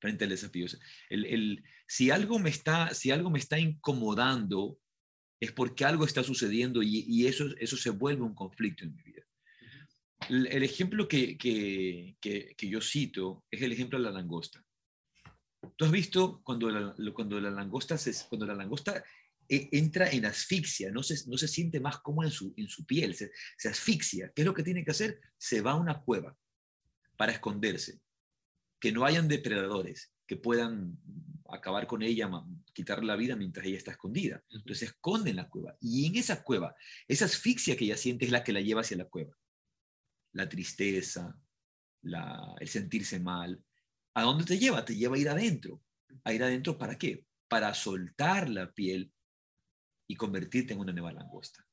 [0.00, 0.66] frente al desafío.
[1.10, 4.78] El, si, algo me está, si algo me está incomodando,
[5.40, 9.22] es porque algo está sucediendo y, eso, eso se vuelve un conflicto en mi vida.
[10.28, 14.64] El, ejemplo que, que, que, yo cito es el ejemplo de la langosta.
[15.76, 19.02] Tú has visto cuando la, cuando la langosta, se, cuando la langosta
[19.48, 23.14] entra en asfixia, no se, no se siente más cómoda en su, en su piel,
[23.14, 24.32] se, se asfixia.
[24.34, 25.20] ¿Qué es lo que tiene que hacer?
[25.36, 26.36] Se va a una cueva
[27.16, 28.00] para esconderse,
[28.78, 30.98] que no hayan depredadores que puedan
[31.48, 32.30] acabar con ella,
[32.74, 34.44] quitarle la vida mientras ella está escondida.
[34.50, 35.76] Entonces se esconde en la cueva.
[35.80, 36.76] Y en esa cueva,
[37.08, 39.34] esa asfixia que ella siente es la que la lleva hacia la cueva.
[40.32, 41.34] La tristeza,
[42.60, 43.64] el sentirse mal.
[44.14, 44.84] ¿A dónde te lleva?
[44.84, 45.82] Te lleva a ir adentro.
[46.24, 47.24] ¿A ir adentro para qué?
[47.48, 49.10] Para soltar la piel
[50.08, 51.64] y convertirte en una nueva langosta.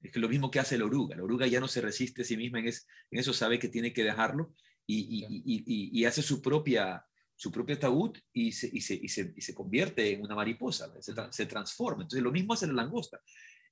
[0.00, 1.16] Es que lo mismo que hace la oruga.
[1.16, 2.72] La oruga ya no se resiste a sí misma en,
[3.10, 4.54] eso, sabe que tiene que dejarlo
[4.86, 7.04] y, hace su propia,
[7.34, 12.02] su propio ataúd y se, se, convierte en una mariposa, se, transforma.
[12.02, 13.20] Entonces lo mismo hace la langosta.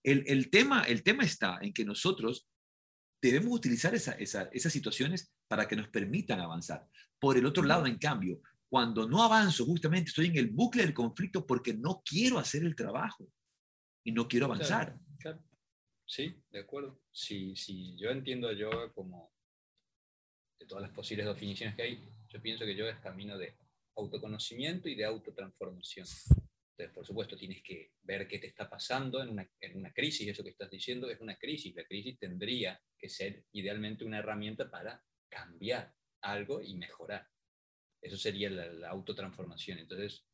[0.03, 2.49] El, tema, el tema está en que nosotros
[3.23, 6.89] debemos utilizar esas situaciones para que nos permitan avanzar.
[7.21, 10.95] Por el otro lado, en cambio, cuando no avanzo, justamente estoy en el bucle del
[10.95, 13.29] conflicto porque no quiero hacer el trabajo
[14.05, 14.99] y no quiero avanzar.
[16.05, 17.01] Sí, de acuerdo.
[17.11, 19.33] Si, si yo entiendo a yoga como
[20.59, 23.57] de todas las posibles definiciones que hay, yo pienso que yoga es camino de
[23.97, 26.07] autoconocimiento y de autotransformación.
[26.07, 30.29] Entonces, por supuesto, tienes que ver qué te está pasando en una, en una crisis.
[30.29, 31.75] Eso que estás diciendo es una crisis.
[31.75, 37.29] La crisis tendría que ser idealmente una herramienta para cambiar algo y mejorar.
[38.01, 39.79] Eso sería la, la autotransformación.
[39.79, 40.27] Entonces,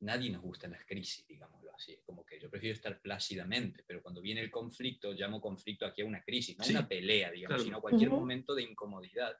[0.00, 1.92] nadie nos gusta en las crisis, digámoslo así.
[1.92, 6.02] Es como que yo prefiero estar plácidamente, pero cuando viene el conflicto, llamo conflicto aquí
[6.02, 9.36] a una crisis, no una pelea, digamos, sino cualquier momento de incomodidad.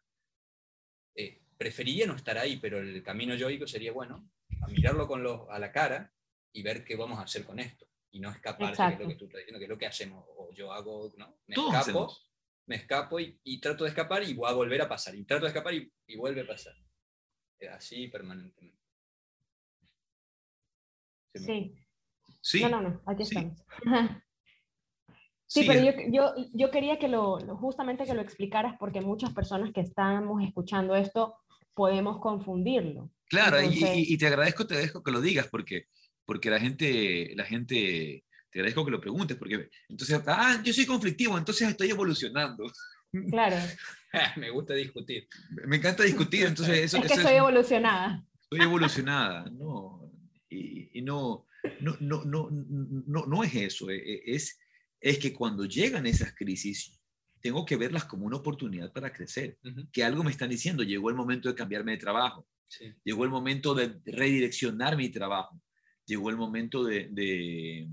[1.15, 4.31] Eh, preferiría no estar ahí, pero el camino yoico sería, bueno,
[4.63, 6.13] a mirarlo con los, a la cara
[6.53, 7.87] y ver qué vamos a hacer con esto.
[8.11, 10.25] Y no escaparse, que es lo que tú estás diciendo, que es lo que hacemos.
[10.37, 11.41] O yo hago, ¿no?
[11.47, 12.17] Me escapo,
[12.67, 15.15] me escapo y, trato de escapar y voy a volver a pasar.
[15.15, 16.75] Y trato de escapar y, y vuelve a pasar.
[17.71, 18.78] Así permanentemente.
[21.35, 21.75] Sí.
[22.41, 22.63] sí.
[22.63, 23.63] No, no, no, aquí estamos.
[25.51, 29.73] Sí, pero yo, yo, yo, quería que lo, justamente que lo explicaras porque muchas personas
[29.73, 31.37] que estamos escuchando esto
[31.73, 33.11] podemos confundirlo.
[33.31, 35.87] Claro, y, y, te agradezco, te dejo que lo digas porque,
[36.27, 40.85] porque la gente, la gente, te agradezco que lo preguntes porque entonces, ah, yo soy
[40.85, 42.71] conflictivo, entonces estoy evolucionando.
[43.31, 43.57] Claro.
[44.37, 45.27] Me gusta discutir.
[45.67, 48.23] Me encanta discutir, entonces eso es que soy evolucionada.
[48.51, 50.08] Soy evolucionada, no,
[50.51, 51.47] y, no,
[51.81, 54.59] no, no, no, no, no es eso, e, e, es,
[55.01, 56.99] es que cuando llegan esas crisis,
[57.41, 59.59] tengo que verlas como una oportunidad para crecer,
[59.93, 62.47] que algo me están diciendo, llegó el momento de cambiarme de trabajo,
[63.05, 65.61] llegó el momento de redireccionar mi trabajo,
[66.05, 67.87] llegó el momento de, de,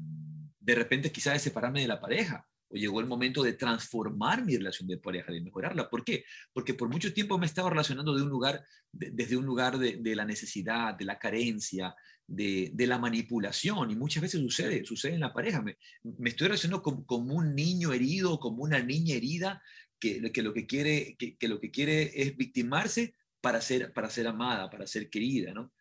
[0.59, 4.57] de repente quizás de separarme de la pareja, o llegó el momento de transformar mi
[4.57, 5.87] relación de pareja, de mejorarla.
[5.87, 6.25] ¿Por qué?
[6.51, 9.97] Porque por mucho tiempo me he estado relacionando de un lugar, desde un lugar de,
[9.97, 11.95] de, la necesidad, de la carencia,
[12.27, 15.61] de, la manipulación y muchas veces sucede, sucede en la pareja.
[15.61, 15.77] Me,
[16.23, 19.61] estoy relacionando como, un niño herido, como una niña herida
[19.99, 24.27] que, que lo, que quiere, que, lo que quiere es victimarse para ser, para ser
[24.27, 25.71] amada, para ser querida, ¿no?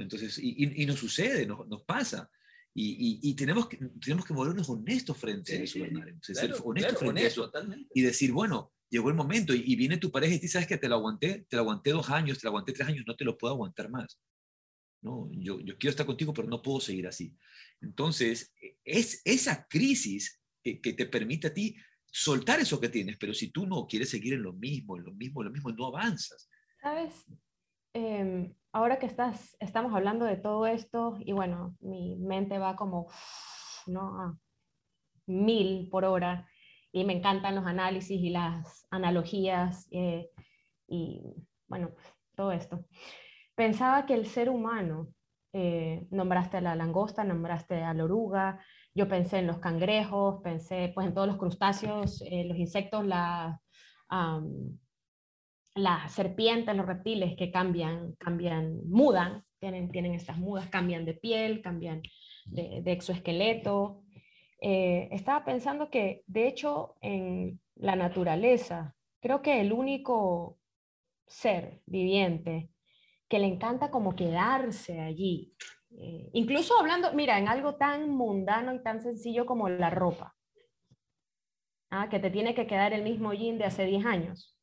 [0.00, 2.28] Entonces, y, y, nos sucede, nos, nos pasa.
[2.74, 5.78] Y, y, tenemos, que, tenemos que volvernos honestos frente a eso,
[6.20, 7.50] ser honestos frente a eso.
[7.94, 10.88] Y decir, bueno, llegó el momento y, viene tu pareja y tú sabes que te
[10.88, 13.38] lo aguanté, te lo aguanté dos años, te lo aguanté tres años, no te lo
[13.38, 14.18] puedo aguantar más.
[15.02, 15.28] ¿No?
[15.32, 17.36] Yo, yo quiero estar contigo, pero no puedo seguir así.
[17.80, 23.50] Entonces, es esa crisis que, te permite a ti soltar eso que tienes, pero si
[23.50, 26.48] tú no quieres seguir en lo mismo, en lo mismo, en lo mismo, no avanzas.
[26.80, 27.24] Sabes,
[27.92, 33.08] em, ahora que estás, estamos hablando de todo esto, y bueno, mi mente va como,
[33.86, 34.40] ¿no?
[35.26, 36.48] Mil por hora,
[36.90, 40.30] y me encantan los análisis y las analogías, eh,
[40.88, 41.20] y
[41.68, 41.94] bueno,
[42.34, 42.86] todo esto
[43.56, 45.08] pensaba que el ser humano,
[45.52, 48.60] eh, nombraste a la langosta, nombraste a la oruga,
[48.94, 53.60] yo pensé en los cangrejos, pensé pues en todos los crustáceos, eh, los insectos, la,
[55.74, 61.62] las serpientes, los reptiles que cambian, cambian, mudan, tienen, tienen estas mudas, cambian de piel,
[61.62, 62.02] cambian
[62.44, 64.02] de, exoesqueleto.
[64.60, 70.58] Eh, estaba pensando que, de hecho, en la naturaleza, creo que el único
[71.26, 72.70] ser viviente
[73.28, 75.54] que le encanta como quedarse allí.
[75.98, 80.34] Eh, incluso hablando, mira, en algo tan mundano y tan sencillo como la ropa.
[81.90, 82.08] ¿ah?
[82.08, 84.56] Que te tiene que quedar el mismo jean de hace 10 años.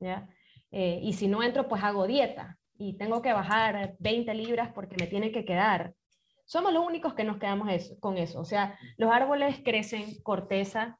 [0.00, 0.28] ¿ya?
[0.70, 2.56] Eh, y si no entro, pues hago dieta.
[2.80, 5.94] y tengo que bajar 20 libras porque me tiene que quedar.
[6.44, 8.38] Somos los únicos que nos quedamos con eso.
[8.40, 10.98] O sea, los árboles crecen corteza,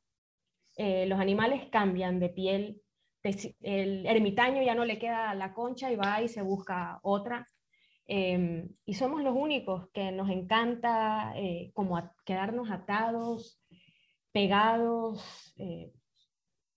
[0.76, 2.82] eh, los animales cambian de piel,
[3.22, 7.46] el ermitaño ya no le queda la concha y va y se busca otra.
[8.06, 13.60] Em, y somos los únicos que nos encanta eh, como quedarnos atados,
[14.32, 15.92] pegados, eh,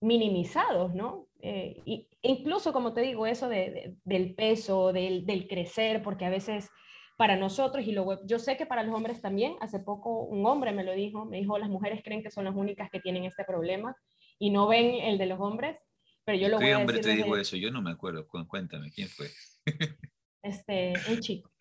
[0.01, 1.27] minimizados, ¿no?
[1.39, 6.69] Eh, y, incluso, como te digo, eso del peso, del, crecer, porque a veces
[7.17, 10.71] para nosotros, y lo, yo sé que para los hombres también, hace poco un hombre
[10.73, 13.43] me lo dijo, me dijo, las mujeres creen que son las únicas que tienen este
[13.45, 13.95] problema
[14.39, 15.77] y no ven el de los hombres,
[16.25, 16.75] pero yo lo voy a decir.
[16.75, 17.57] ¿Qué hombre te dijo eso?
[17.57, 19.27] Yo no me acuerdo, cuéntame, ¿quién fue?
[20.43, 21.51] Este, un chico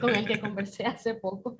[0.00, 1.58] con el que conversé hace poco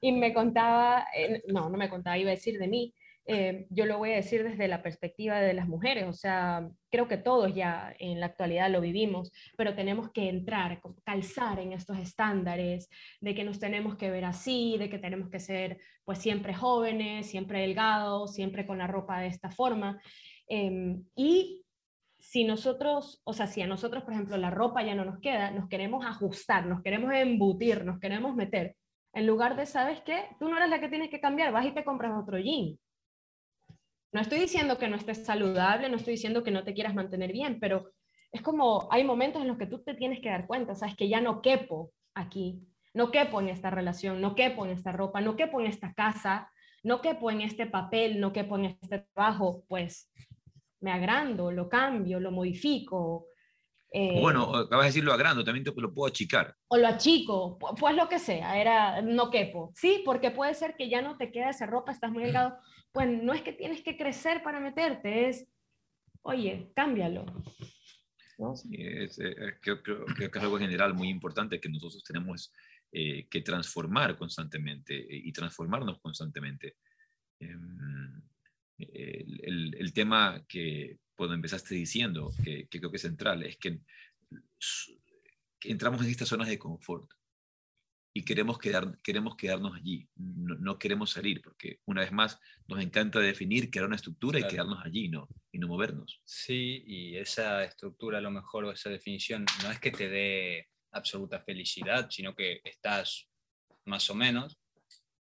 [0.00, 2.94] y me contaba, eh, no, no me contaba, iba a decir de mí,
[3.24, 7.06] eh, yo lo voy a decir desde la perspectiva de las mujeres, o sea, creo
[7.06, 11.98] que todos ya en la actualidad lo vivimos, pero tenemos que entrar, calzar en estos
[11.98, 12.88] estándares
[13.20, 17.30] de que nos tenemos que ver así, de que tenemos que ser pues siempre jóvenes,
[17.30, 20.00] siempre delgados, siempre con la ropa de esta forma.
[20.52, 21.64] Em, y
[22.18, 25.50] si nosotros, o sea, si a nosotros, por ejemplo, la ropa ya no nos queda,
[25.50, 28.76] nos queremos ajustar, nos queremos embutir, nos queremos meter,
[29.14, 30.26] en lugar de, ¿sabes qué?
[30.38, 32.78] Tú no eres la que tienes que cambiar, vas y te compras otro jean
[34.12, 37.32] no estoy diciendo que no estés saludable, no estoy diciendo que no te quieras mantener
[37.32, 37.92] bien, pero
[38.30, 41.08] es como hay momentos en los que tú te tienes que dar cuenta, sabes que
[41.08, 42.60] ya no quepo aquí,
[42.92, 46.50] no quepo en esta relación, no quepo en esta ropa, no quepo en esta casa,
[46.82, 50.12] no quepo en este papel, no quepo en este trabajo, pues
[50.82, 53.26] me agrando, lo cambio, lo modifico.
[53.90, 56.54] Eh, bueno, acabas de decir lo agrando, también te lo puedo achicar.
[56.68, 59.72] O lo achico, pues lo que sea, era no quepo.
[59.74, 62.56] Sí, porque puede ser que ya no te quede esa ropa, estás muy delgado,
[62.92, 65.46] pues no es que tienes que crecer para meterte, es,
[66.22, 67.24] oye, cámbialo.
[68.54, 72.52] Sí, es, eh, eh, creo, que es algo general muy importante que nosotros tenemos
[72.90, 76.76] eh, que transformar constantemente y transformarnos constantemente.
[78.92, 83.80] El, el, tema que cuando empezaste diciendo, que, que, creo que es central, es que,
[85.58, 87.10] que entramos en estas zonas de confort
[88.14, 93.20] y queremos, quedar, queremos quedarnos allí, no, queremos salir, porque una vez más nos encanta
[93.20, 95.28] definir, crear una estructura y quedarnos allí ¿no?
[95.50, 96.20] y no movernos.
[96.24, 100.68] Sí, y esa estructura a lo mejor o esa definición no es que te dé
[100.92, 103.28] absoluta felicidad, sino que estás
[103.86, 104.58] más o menos,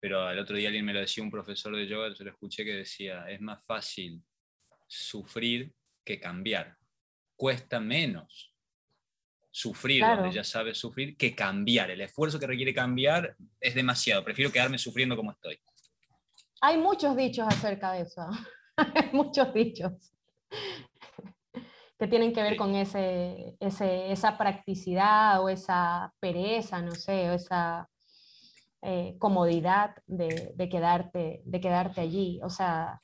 [0.00, 2.64] pero el otro día alguien me lo decía un profesor de yoga, yo lo escuché
[2.64, 4.22] que decía, es más fácil
[4.86, 5.72] sufrir
[6.04, 6.76] que cambiar,
[7.36, 8.54] cuesta menos
[9.50, 11.90] sufrir donde ya sabes sufrir que cambiar.
[11.90, 14.22] El esfuerzo que requiere cambiar es demasiado.
[14.22, 15.58] Prefiero quedarme sufriendo como estoy.
[16.60, 18.22] Hay muchos dichos acerca de eso.
[18.76, 19.92] Hay muchos dichos
[21.98, 27.88] que tienen que ver con ese, esa practicidad o esa pereza, no sé, o esa
[28.82, 32.40] eh, comodidad de, de, quedarte, de quedarte allí.
[32.42, 33.00] O sea,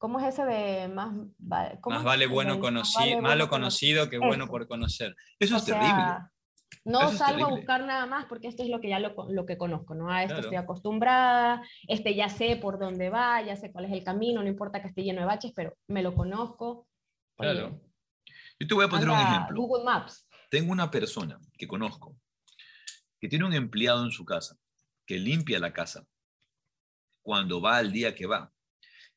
[0.00, 5.14] ¿Cómo es ese de más, más vale bueno conocido, malo conocido que bueno por conocer?
[5.38, 6.14] Eso es terrible.
[6.86, 9.58] No salgo a buscar nada más porque esto es lo que ya lo, lo que
[9.58, 10.10] conozco, ¿no?
[10.10, 14.02] A esto estoy acostumbrada, este ya sé por dónde va, ya sé cuál es el
[14.02, 16.88] camino, no importa que esté lleno de baches, pero me lo conozco.
[17.36, 17.78] Claro.
[18.58, 19.54] Yo te voy a poner un ejemplo.
[19.60, 20.26] Google Maps.
[20.50, 22.16] Tengo una persona que conozco
[23.20, 24.56] que tiene un empleado en su casa
[25.10, 26.06] que limpia la casa
[27.20, 28.54] cuando va al día que va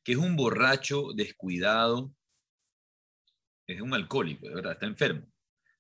[0.04, 2.12] que es un borracho descuidado,
[3.68, 5.32] es un alcohólico, de verdad, está enfermo,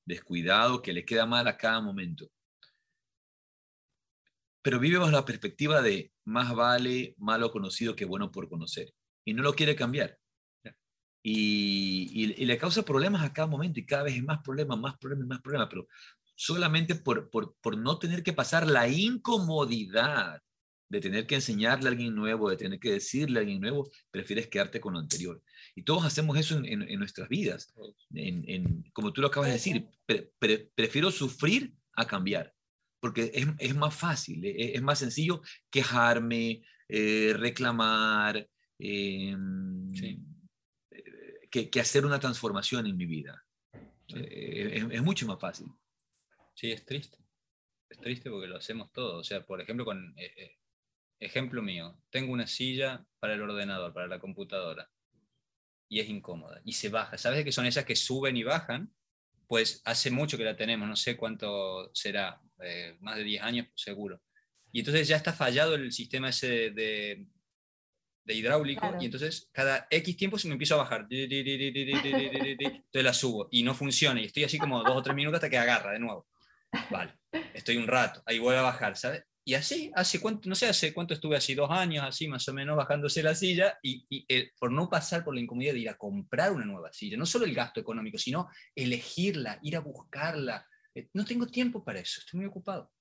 [0.05, 2.29] descuidado, que le queda mal a cada momento.
[4.61, 8.93] Pero vive bajo la perspectiva de más vale malo conocido que bueno por conocer.
[9.25, 10.19] Y no lo quiere cambiar.
[11.23, 15.27] Y, le causa problemas a cada momento y cada vez es más problemas, más problemas,
[15.27, 15.87] más problemas, pero
[16.35, 20.41] solamente por, por, por no tener que pasar la incomodidad
[20.93, 24.47] de tener que enseñarle a alguien nuevo, de tener que decirle a alguien nuevo, prefieres
[24.47, 25.41] quedarte con lo anterior.
[25.75, 27.73] Y todos hacemos eso en, nuestras vidas.
[28.13, 29.87] En, como tú lo acabas de decir,
[30.75, 32.53] prefiero sufrir a cambiar,
[32.99, 39.91] porque es, más fácil, e, es, más sencillo quejarme, eh, reclamar, em,
[41.49, 43.43] que, hacer una transformación en mi vida.
[44.15, 45.67] Eh, es, mucho más fácil.
[46.53, 47.17] Sí, es triste.
[47.89, 49.19] Es triste porque lo hacemos todo.
[49.19, 50.57] O sea, por ejemplo, con, eh,
[51.23, 54.91] Ejemplo mío, tengo una silla para el ordenador, para la computadora,
[55.87, 57.17] y es incómoda, y se baja.
[57.17, 58.93] ¿Sabes que son esas que suben y bajan?
[59.47, 63.67] Pues hace mucho que la tenemos, no sé cuánto será, eh, más de 10 años
[63.73, 64.21] seguro.
[64.73, 67.25] Y entonces ya está fallado el sistema ese de,
[68.25, 71.07] de, hidráulico, y entonces cada X tiempo se me empieza a bajar.
[71.09, 75.49] Entonces la subo, y no funciona, y estoy así como dos o tres minutos hasta
[75.49, 76.27] que agarra de nuevo.
[76.89, 77.13] Vale,
[77.53, 79.23] estoy un rato, ahí voy a bajar, ¿sabes?
[79.45, 82.53] Y así, hace cuánto, no sé, hace cuánto estuve, así dos años, así más o
[82.53, 85.97] menos, bajándose la silla, y, eh, por no pasar por la incomodidad de ir a
[85.97, 90.65] comprar una nueva silla, no solo el gasto económico, sino elegirla, ir a buscarla.
[90.95, 92.91] Eh, no tengo tiempo para eso, estoy muy ocupado.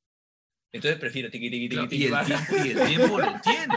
[0.72, 3.74] Entonces prefiero tiqui, tiqui, tiqui, tiqui, y, el tiempo, y el tiempo lo tiene.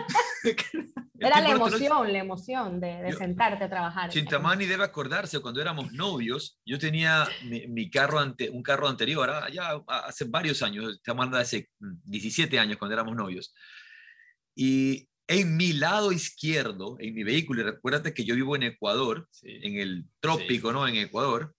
[1.20, 4.10] Era la emoción, la emoción de, de sentarte a trabajar.
[4.10, 9.50] Chintamani debe acordarse, cuando éramos novios, yo tenía mi, carro ante, un carro anterior, ah,
[9.52, 13.54] ya hace varios años, estamos hablando de hace 17 años cuando éramos novios.
[14.56, 19.28] Y en mi lado izquierdo, en mi vehículo, y recuérdate que yo vivo en Ecuador,
[19.42, 20.88] en el trópico, ¿no?
[20.88, 21.56] En Ecuador,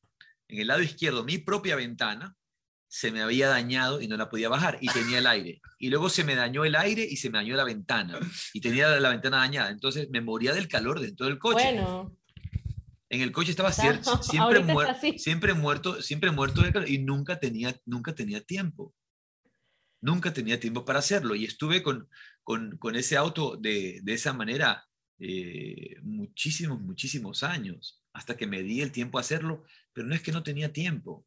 [0.49, 2.35] en el lado izquierdo, mi propia ventana,
[2.97, 5.61] se me había dañado y no la podía bajar y tenía el aire.
[5.79, 8.19] Y luego se me dañó el aire y se me dañó la ventana
[8.55, 9.69] y tenía la, ventana dañada.
[9.69, 11.63] Entonces me moría del calor dentro del coche.
[11.63, 12.17] Bueno.
[13.11, 13.71] En el coche estaba
[14.23, 18.95] siempre, muerto, siempre muerto, siempre muerto del calor y nunca tenía, nunca tenía tiempo.
[20.01, 22.09] Nunca tenía tiempo para hacerlo y estuve con,
[22.45, 24.87] con, ese auto de, de esa manera
[25.19, 30.23] eh, muchísimos, muchísimos años hasta que me di el tiempo a hacerlo, pero no es
[30.23, 31.27] que no tenía tiempo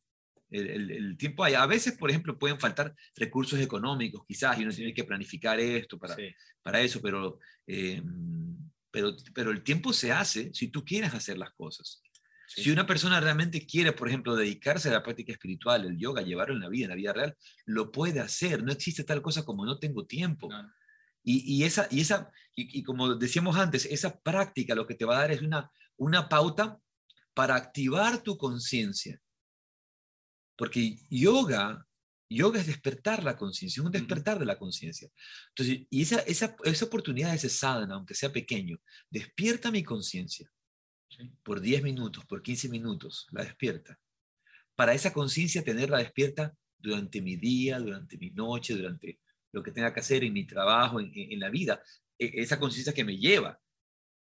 [0.51, 1.53] el, tiempo hay.
[1.53, 5.97] A veces, por ejemplo, pueden faltar recursos económicos, quizás, y uno tiene que planificar esto
[5.97, 6.15] para,
[6.61, 8.01] para eso, pero, eh,
[8.91, 12.01] pero, pero el tiempo se hace si tú quieres hacer las cosas.
[12.47, 16.55] Si una persona realmente quiere, por ejemplo, dedicarse a la práctica espiritual, el yoga, llevarlo
[16.55, 18.63] en la vida, en la vida real, lo puede hacer.
[18.63, 20.49] No existe tal cosa como no tengo tiempo.
[21.23, 25.05] Y, y, esa, y, esa y, y, como decíamos antes, esa práctica lo que te
[25.05, 26.79] va a dar es una, una pauta
[27.35, 29.21] para activar tu conciencia
[30.59, 31.87] porque yoga,
[32.29, 35.09] yoga es despertar la conciencia, es un despertar de la conciencia.
[35.55, 38.77] Entonces, y esa, esa, esa oportunidad, ese sadhana, aunque sea pequeño,
[39.09, 40.51] despierta mi conciencia
[41.43, 43.97] por 10 minutos, por 15 minutos, la despierta.
[44.75, 49.21] Para esa conciencia tenerla despierta durante mi día, durante mi noche, durante
[49.53, 51.81] lo que tenga que hacer en mi trabajo, en, en la vida,
[52.17, 53.57] e, esa conciencia que me lleva.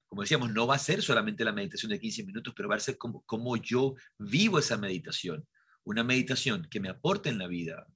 [0.08, 2.80] Como decíamos, no va a ser solamente la meditación de 15 minutos, pero va a
[2.80, 5.46] ser como, como yo vivo esa meditación
[5.84, 7.86] una meditación que me aporte en la vida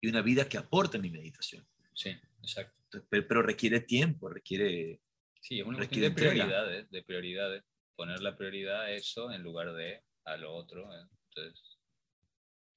[0.00, 1.66] y una vida que aporte en mi meditación.
[1.94, 2.10] Sí,
[2.42, 3.04] exacto.
[3.10, 5.00] Pero, requiere tiempo, requiere...
[5.40, 7.64] Sí, es una cuestión de prioridades, de prioridades.
[7.96, 10.92] Poner la prioridad a eso en lugar de a lo otro.
[10.94, 11.04] ¿eh?
[11.28, 11.78] Entonces,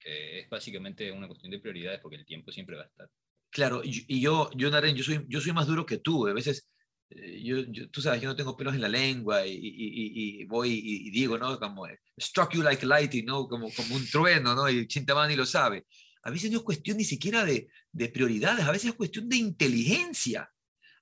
[0.00, 3.10] es básicamente una cuestión de prioridades porque el tiempo siempre va a estar.
[3.50, 6.26] Claro, y, yo, yo, Naren, yo soy, yo soy más duro que tú.
[6.26, 6.71] A veces
[7.16, 11.10] eh, yo, tú sabes, yo no tengo pelos en la lengua y, y, voy y,
[11.10, 11.58] digo, ¿no?
[11.58, 13.46] Como, eh, struck you like lightning, ¿no?
[13.48, 14.68] Como, como un trueno, ¿no?
[14.68, 15.86] Y Chintamani lo sabe.
[16.24, 19.36] A veces no es cuestión ni siquiera de, de prioridades, a veces es cuestión de
[19.36, 20.50] inteligencia.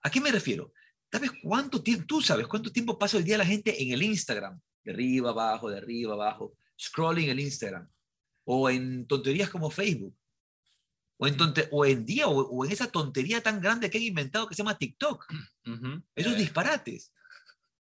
[0.03, 0.73] ¿A qué me refiero?
[1.13, 4.61] ¿Sabes cuánto tiempo, tú sabes cuánto tiempo pasa el día la gente en el Instagram?
[4.83, 7.89] De arriba, abajo, de arriba, abajo, scrolling el Instagram.
[8.45, 10.17] O en tonterías como Facebook
[11.21, 11.37] o en,
[11.71, 14.79] o en día, o, en esa tontería tan grande que han inventado que se llama
[14.79, 15.27] TikTok.
[16.15, 17.13] Esos disparates.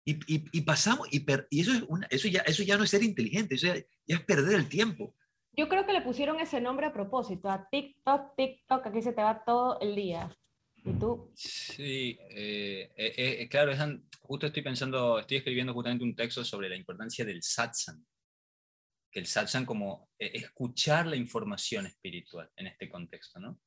[0.04, 3.02] Y, y, pasamos, y, y eso, es una, eso, ya, eso ya no es ser
[3.02, 3.76] inteligente, eso ya,
[4.06, 5.14] es perder el tiempo.
[5.52, 9.22] Yo creo que le pusieron ese nombre a propósito, a TikTok, TikTok, aquí se te
[9.22, 10.28] va todo el día.
[10.84, 11.30] ¿Y tú?
[11.34, 13.72] Sí, eh, eh, eh, claro,
[14.20, 18.04] justo estoy pensando, estoy escribiendo justamente un texto sobre la importancia del satsang,
[19.10, 23.60] que el satsang como eh, escuchar la información espiritual en este contexto, ¿no?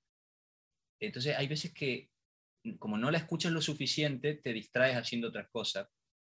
[1.00, 2.10] Entonces hay veces que
[2.80, 5.88] como no la escuchas lo suficiente, te distraes haciendo otras cosas.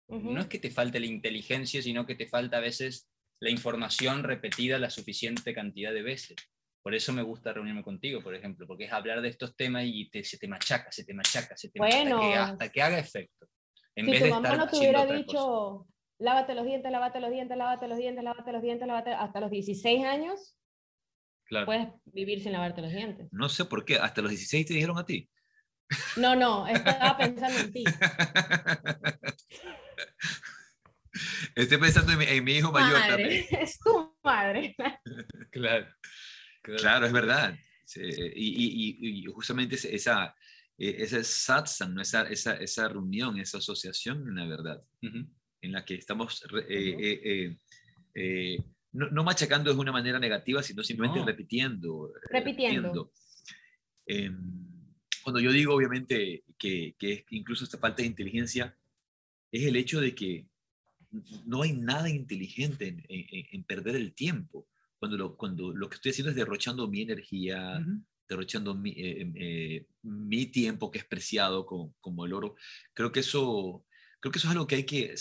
[0.08, 4.22] No es que te falte la inteligencia, sino que te falta a veces la información
[4.22, 6.36] repetida la suficiente cantidad de veces.
[6.80, 10.08] Por eso me gusta reunirme contigo, por ejemplo, porque es hablar de estos temas y
[10.22, 13.48] se te machaca, se te machaca, se te machaca, hasta que, haga efecto.
[13.96, 15.88] En si tu mamá no te hubiera dicho,
[16.18, 19.50] lávate los dientes, lávate los dientes, lávate los dientes, lávate los dientes, lávate hasta los
[19.50, 20.56] 16 años,
[21.44, 21.66] claro.
[21.66, 23.28] puedes vivir sin lavarte los dientes.
[23.32, 25.28] No sé por qué, hasta los 16 te dijeron a ti.
[26.16, 27.84] No, no, estaba pensando en ti.
[31.54, 33.46] Estoy pensando en mi, hijo mayor también.
[33.60, 34.74] Es tu madre.
[35.50, 35.86] Claro.
[36.62, 37.56] Claro, es verdad.
[37.94, 40.34] y, y, justamente esa,
[40.76, 44.82] e, esa satsang, esa, esa, esa reunión, esa asociación, la verdad
[45.66, 47.56] en la que estamos eh, eh,
[48.14, 48.58] eh,
[48.92, 52.12] no, machacando de una manera negativa, sino simplemente repitiendo.
[52.30, 53.12] Repitiendo.
[54.06, 54.36] Em,
[55.22, 58.74] cuando yo digo, obviamente, que, que incluso esta falta de inteligencia,
[59.52, 60.46] es el hecho de que
[61.44, 64.66] no hay nada inteligente en, perder el tiempo.
[64.98, 67.84] Cuando lo, cuando lo que estoy haciendo es derrochando mi energía,
[68.28, 68.94] derrochando mi,
[70.02, 72.54] mi, tiempo que es preciado como, como, el oro,
[72.94, 73.85] creo que eso
[74.26, 75.14] Creo que eso es algo que hay que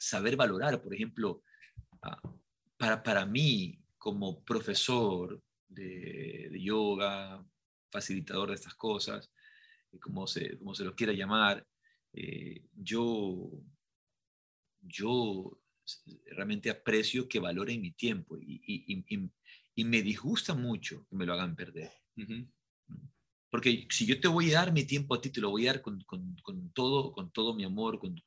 [0.00, 0.82] saber valorar.
[0.82, 1.44] Por ejemplo,
[2.76, 7.46] para, para mí, como profesor de, yoga,
[7.92, 9.30] facilitador de estas cosas,
[9.92, 11.64] eh, como se, como se los quiera llamar,
[12.12, 13.52] eh, yo,
[14.80, 15.56] yo
[16.26, 18.60] realmente aprecio que valoren mi tiempo y,
[19.76, 21.92] y, me disgusta mucho que me lo hagan perder.
[23.54, 25.74] Porque si yo te voy a dar mi tiempo a ti, te lo voy a
[25.74, 28.20] dar con, con, con todo, con todo mi amor, con,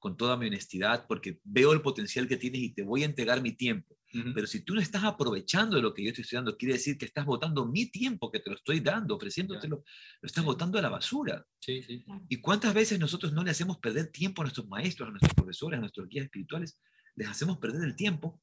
[0.00, 3.42] con, toda mi honestidad, porque veo el potencial que tienes y te voy a entregar
[3.42, 3.98] mi tiempo.
[4.34, 7.04] Pero si tú no estás aprovechando de lo que yo estoy estudiando, quiere decir que
[7.04, 9.84] estás botando mi tiempo que te lo estoy dando, ofreciéndotelo,
[10.22, 11.46] lo estás botando a la basura.
[11.60, 12.02] Sí, sí.
[12.30, 15.76] ¿Y cuántas veces nosotros no le hacemos perder tiempo a nuestros maestros, a nuestros profesores,
[15.76, 16.80] a nuestros guías espirituales?
[17.14, 18.40] Les hacemos perder el tiempo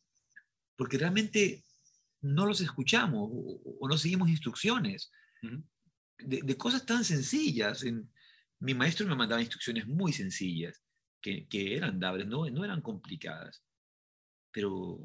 [0.76, 1.66] porque realmente
[2.22, 5.10] no los escuchamos o, no seguimos instrucciones
[6.26, 7.84] de, cosas tan sencillas.
[7.84, 8.10] En,
[8.60, 10.82] mi maestro me mandaba instrucciones muy sencillas,
[11.22, 13.64] que, eran dables, no, no eran complicadas.
[14.52, 15.00] Pero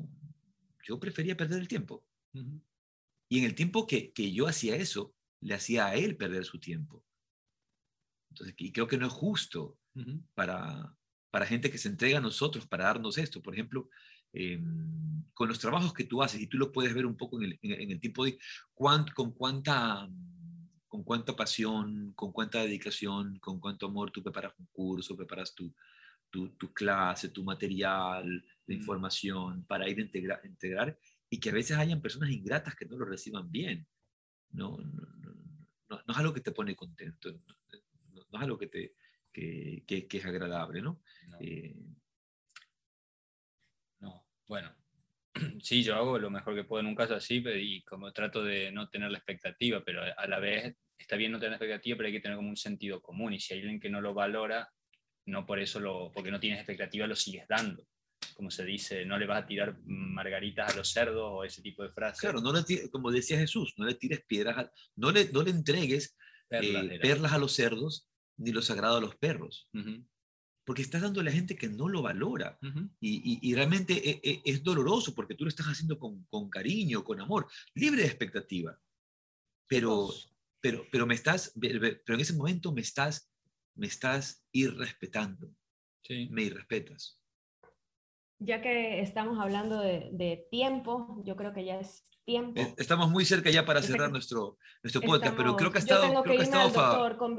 [0.85, 2.07] yo prefería perder el tiempo.
[3.29, 7.05] Y en el tiempo que, yo hacía eso, le hacía a él perder su tiempo.
[8.31, 9.79] Entonces, y creo que no es justo
[10.35, 10.95] para,
[11.31, 13.43] para gente que se entrega a nosotros para darnos esto.
[13.43, 13.89] Por ejemplo,
[14.33, 17.51] em, con los trabajos que tú haces, y tú lo puedes ver un poco en
[17.51, 18.39] el, en el tiempo de
[19.15, 20.09] con cuánta
[20.99, 25.73] con cuánta pasión, con cuánta dedicación, con cuánto amor tú preparas un curso, preparas tu,
[26.29, 28.79] tu, clase, tu material de mm.
[28.79, 30.99] información para ir a integrar, integrar
[31.31, 33.87] y que a veces hayan personas ingratas que no lo reciban bien.
[34.51, 35.07] No, no,
[35.89, 38.93] no, no es algo que te pone contento, no, es algo que, te,
[39.33, 41.01] que, que, es agradable, ¿no?
[41.39, 41.77] Eh,
[44.01, 44.75] no, bueno,
[45.63, 48.73] sí, yo hago lo mejor que puedo en un caso así y como trato de
[48.73, 52.13] no tener la expectativa, pero a la vez está bien no tener expectativa, pero hay
[52.13, 54.71] que tener como un sentido común y si hay alguien que no lo valora,
[55.27, 57.87] no por eso, lo, porque no tienes expectativa, lo sigues dando.
[58.35, 61.83] Como se dice, no le vas a tirar margaritas a los cerdos o ese tipo
[61.83, 62.21] de frases.
[62.21, 66.17] Claro, no le como decía Jesús, no le tires piedras, no, le, no le entregues
[66.51, 69.69] eh, perlas, a los cerdos ni lo sagrado a los perros
[70.69, 72.59] porque estás dando a la gente que no lo valora.
[73.01, 77.49] y, realmente e, e, es, doloroso porque tú lo estás haciendo con, cariño, con amor,
[77.73, 78.79] libre de expectativa.
[79.67, 80.13] Pero,
[80.61, 83.31] pero, pero, me estás, pero en ese momento me estás,
[83.75, 85.51] me estás irrespetando.
[86.03, 86.29] Sí.
[86.31, 87.21] Me irrespetas.
[88.41, 92.61] Ya que estamos hablando de, tiempo, yo creo que ya es tiempo.
[92.61, 96.23] Eh, estamos muy cerca ya para cerrar nuestro, nuestro podcast, pero creo que ha estado...
[96.23, 97.37] creo que, ha estado con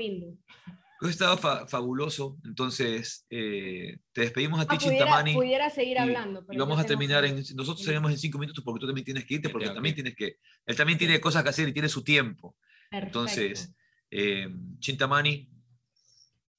[0.99, 2.37] Creo que estaba fabuloso.
[2.43, 5.33] Entonces, eh, te despedimos a ti, ah, Chintamani.
[5.33, 6.45] Pudiera seguir hablando.
[6.51, 7.37] y vamos a terminar en.
[7.37, 10.39] Nosotros seguimos en cinco minutos porque tú también tienes que irte, porque también tienes que.
[10.65, 12.57] Él también tiene cosas que hacer y tiene su tiempo.
[12.91, 13.73] Entonces,
[14.11, 14.47] eh,
[14.79, 15.49] Chintamani.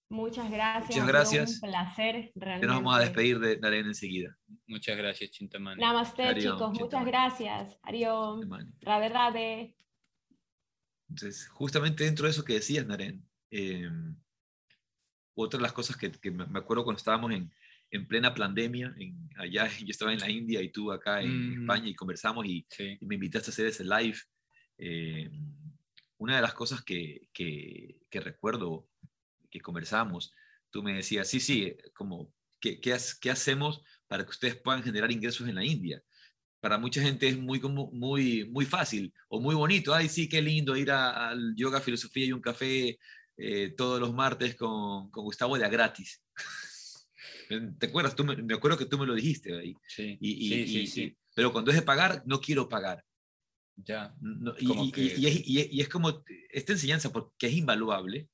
[0.09, 0.91] Muchas gracias.
[0.91, 1.55] Muchas gracias.
[1.55, 2.67] Un placer, realmente.
[2.67, 4.37] nos vamos a despedir de Naren enseguida.
[4.67, 5.81] Muchas gracias, Chintamani.
[5.81, 6.79] Namaste, chicos.
[6.79, 7.79] Muchas gracias.
[7.83, 8.49] Arión.
[8.81, 9.77] verdad de
[11.09, 13.89] Entonces, justamente dentro de eso que decías, Naren, eh,
[15.35, 17.53] otra de las cosas que, me acuerdo cuando estábamos en,
[17.91, 21.61] en plena pandemia, en, allá yo estaba en la India y tú acá en mm.
[21.63, 22.67] España y conversamos y,
[23.01, 24.19] me invitaste a hacer ese live.
[24.79, 25.31] Eh,
[26.21, 28.87] una de las cosas que, que, recuerdo
[29.51, 30.33] que conversamos,
[30.71, 35.11] tú me decías, sí, sí, como, ¿qué, qué, qué hacemos para que ustedes puedan generar
[35.11, 36.03] ingresos en la India?
[36.61, 39.95] para mucha gente es muy, como, muy, muy fácil o muy bonito.
[39.95, 42.99] Ay, sí, qué lindo ir al yoga, filosofía y un café
[43.39, 46.23] eh, todos los martes con, con Gustavo de a gratis.
[47.79, 48.15] ¿Te acuerdas?
[48.15, 49.75] Tú me, acuerdo que tú me lo dijiste ahí.
[49.89, 53.03] Sí, y, sí, sí, Pero cuando es de pagar, no quiero pagar.
[53.85, 54.15] Ya.
[54.59, 58.29] y, es, y, es, como esta enseñanza, porque es invaluable,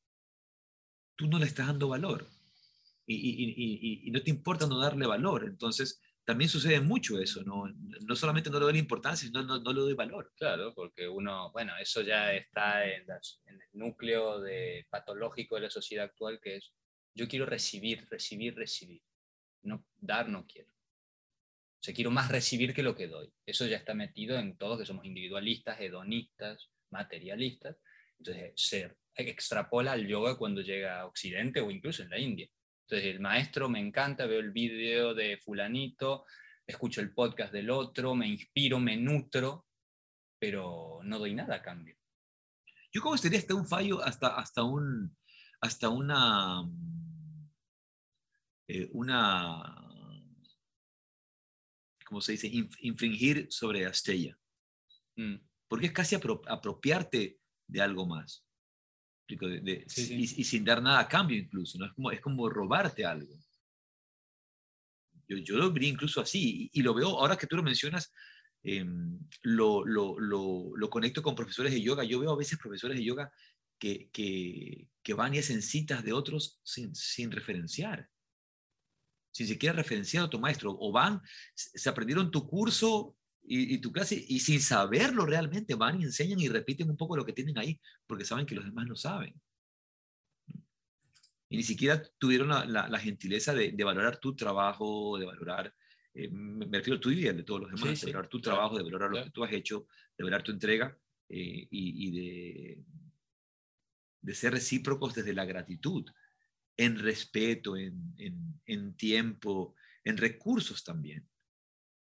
[1.17, 2.29] tú no le estás dando valor.
[3.07, 5.45] Y, no te importa no darle valor.
[5.45, 7.65] Entonces, también sucede mucho eso, ¿no?
[8.05, 10.33] No solamente no le doy importancia, sino no, no le doy valor.
[10.37, 13.07] Claro, porque uno, bueno, eso ya está en,
[13.47, 16.73] el núcleo de, patológico de la sociedad actual, que es
[17.15, 19.03] yo quiero recibir, recibir, recibir.
[19.63, 20.71] No, dar no quiero.
[21.79, 23.33] O sea, quiero más recibir que lo que doy.
[23.45, 27.77] Eso ya está metido en todos que somos individualistas, hedonistas, materialistas.
[28.19, 32.49] Entonces, se extrapola al yoga cuando llega a Occidente o incluso en la India.
[32.89, 36.25] Entonces, el maestro me encanta, veo el video de fulanito,
[36.67, 39.67] escucho el podcast del otro, me inspiro, me nutro,
[40.39, 41.97] pero no doy nada a cambio.
[42.93, 45.17] Yo como sería hasta un fallo, hasta, hasta, un,
[45.61, 46.63] hasta una,
[48.69, 49.87] eh, una,
[52.07, 52.51] ¿cómo se dice?
[52.81, 54.39] infringir sobre Astella.
[55.17, 55.37] Mm.
[55.69, 58.47] Porque es casi apropiarte de algo más
[59.29, 61.87] y, sin dar nada a cambio incluso, ¿no?
[61.87, 63.37] es, como, es como robarte algo.
[65.29, 68.13] Yo, yo lo vi incluso así y, lo veo, ahora que tú lo mencionas,
[68.63, 72.05] em, lo, lo, lo, conecto con profesores de yoga.
[72.05, 73.33] Yo veo a veces profesores de yoga
[73.79, 78.09] que, que, que van y hacen citas de otros sin, sin referenciar
[79.37, 81.21] sin siquiera referenciar a tu maestro, o van,
[81.55, 86.49] se aprendieron tu curso y, tu clase y sin saberlo realmente van y enseñan y
[86.49, 89.39] repiten un poco lo que tienen ahí, porque saben que los demás no saben.
[91.51, 95.75] Y ni siquiera tuvieron la, gentileza de, valorar tu trabajo, de valorar,
[96.15, 98.85] eh, me refiero a tu y de todos los demás, de valorar tu trabajo, de
[98.85, 102.85] valorar lo que tú has hecho, de valorar tu entrega eh, y, de,
[104.23, 106.07] de ser recíprocos desde la gratitud,
[106.77, 108.15] en respeto, en,
[108.67, 109.75] en, tiempo,
[110.05, 111.29] en recursos también.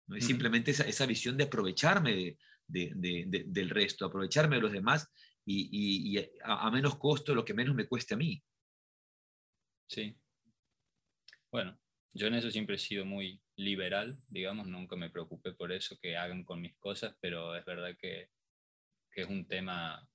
[0.08, 0.16] ¿no?
[0.16, 5.12] Es simplemente esa, esa, visión de aprovecharme de, de, del resto, aprovecharme de los demás
[5.46, 8.42] y, y, a, a, menos costo lo que menos me cueste a mí.
[9.88, 10.18] Sí.
[11.52, 11.78] Bueno,
[12.14, 16.16] yo en eso siempre he sido muy liberal, digamos, nunca me preocupé por eso, que
[16.16, 18.30] hagan con mis cosas, pero es verdad que,
[19.12, 20.08] que es un tema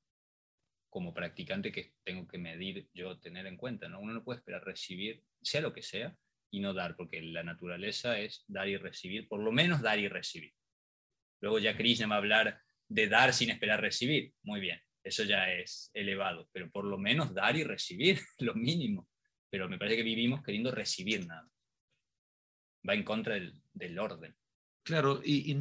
[0.97, 4.01] como practicante que tengo que medir yo, tener en cuenta, ¿no?
[4.01, 6.17] Uno no puede esperar recibir, sea lo que sea,
[6.51, 10.09] y no dar, porque la naturaleza es dar y recibir, por lo menos dar y
[10.09, 10.55] recibir.
[11.43, 15.53] Luego ya Krishna va a hablar de dar sin esperar recibir, muy bien, eso ya
[15.53, 19.07] es elevado, pero por lo menos dar y recibir, lo mínimo
[19.51, 21.47] pero me parece que vivimos queriendo recibir nada.
[22.89, 24.35] Va en contra del, del orden.
[24.83, 25.55] Claro, y,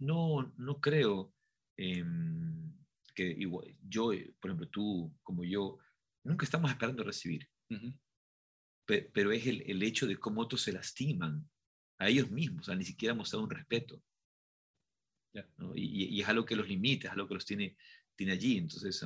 [0.00, 1.32] no, no creo
[1.78, 2.83] em,
[3.14, 4.10] que igual, yo,
[4.40, 5.78] por ejemplo, tú como yo,
[6.24, 7.48] nunca estamos esperando recibir.
[8.86, 11.48] pero es el, el, hecho de cómo otros se lastiman
[11.98, 14.02] a ellos mismos, o sea, ni siquiera mostrar un respeto.
[15.74, 17.76] Y, y, es algo que los limita, es algo que los tiene,
[18.14, 18.58] tiene allí.
[18.58, 19.04] Entonces,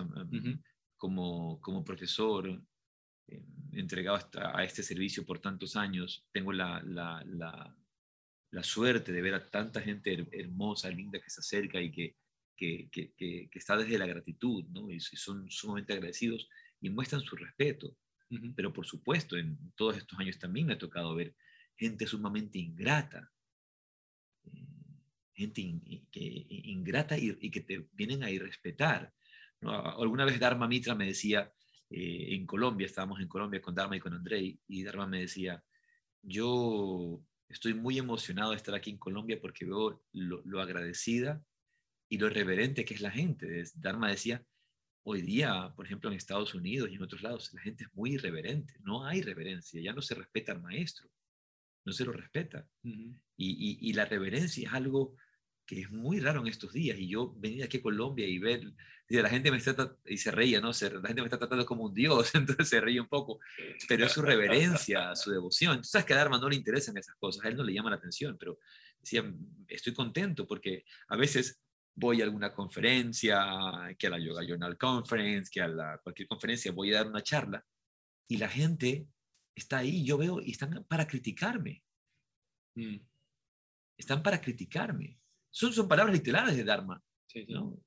[0.96, 2.62] como, como profesor,
[3.28, 3.42] eh,
[3.72, 7.24] entregado a este servicio por tantos años, tengo la, la,
[8.50, 12.16] la, suerte de ver a tanta gente hermosa, linda que se acerca y que,
[12.59, 14.90] que, que, que está desde la gratitud, ¿no?
[14.90, 16.48] y son sumamente agradecidos
[16.80, 17.96] y muestran su respeto.
[18.54, 21.34] Pero por supuesto, en todos estos años también me ha tocado ver
[21.76, 23.30] gente sumamente ingrata,
[24.44, 24.66] eh,
[25.32, 25.62] gente
[26.11, 29.14] que, ingrata y, y, que te vienen a irrespetar.
[29.61, 29.72] ¿no?
[29.72, 31.50] Alguna vez Dharma Mitra me decía,
[31.90, 35.62] eh, en Colombia, estábamos en Colombia con Dharma y con Andrei, y Dharma me decía,
[36.22, 41.42] yo estoy muy emocionado de estar aquí en Colombia porque veo lo, agradecida
[42.09, 43.64] y lo reverente que es la gente.
[43.74, 44.44] Dharma decía,
[45.02, 48.14] hoy día, por ejemplo, en Estados Unidos y en otros lados, la gente es muy
[48.14, 51.09] irreverente, no hay reverencia, ya no se respeta al maestro,
[51.84, 52.66] no se lo respeta.
[52.82, 55.16] y, y, la reverencia es algo
[55.68, 56.98] que es muy raro en estos días.
[56.98, 58.62] Y yo venía aquí a Colombia y ver,
[59.06, 60.68] y la gente me está, y se reía, ¿no?
[60.68, 63.38] la gente me está tratando como un dios, entonces se reía un poco,
[63.86, 65.82] pero es su reverencia, su devoción.
[65.82, 67.90] Tú sabes que a Dharma no le interesan esas cosas, a él no le llama
[67.90, 68.59] la atención, pero
[68.98, 69.22] decía,
[69.68, 71.61] estoy contento porque a veces
[71.99, 73.44] voy a alguna conferencia,
[73.99, 77.22] que a la Yoga Journal Conference, que a la, cualquier conferencia, voy a dar una
[77.22, 77.64] charla,
[78.28, 79.09] y la gente
[79.55, 81.82] está ahí, yo veo, y están para criticarme.
[82.76, 82.99] Mm.
[83.96, 85.18] Están para criticarme
[85.51, 87.03] son, son palabras literales de Dharma.
[87.49, 87.80] ¿no?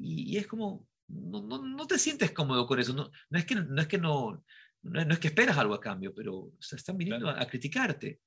[0.00, 2.94] Y, es como, no, no, no, te sientes cómodo con eso.
[2.94, 4.44] No, no es que, no, es que no,
[4.82, 8.20] no, es que esperas algo a cambio, pero están viniendo a, criticarte.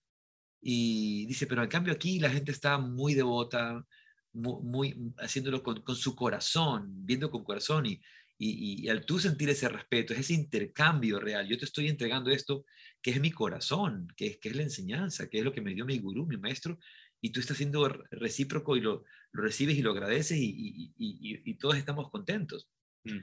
[0.61, 3.85] Y dice, pero al cambio aquí la gente está muy devota,
[4.33, 8.01] muy, haciéndolo con, con, su corazón, viendo con corazón y,
[8.37, 12.65] y, y, al tú sentir ese respeto, ese intercambio real, yo te estoy entregando esto
[13.01, 15.73] que es mi corazón, que es, que es la enseñanza, que es lo que me
[15.73, 16.79] dio mi gurú, mi maestro,
[17.21, 22.69] y tú estás siendo recíproco y lo, recibes y lo agradeces y, todos estamos contentos.
[23.03, 23.19] Mm.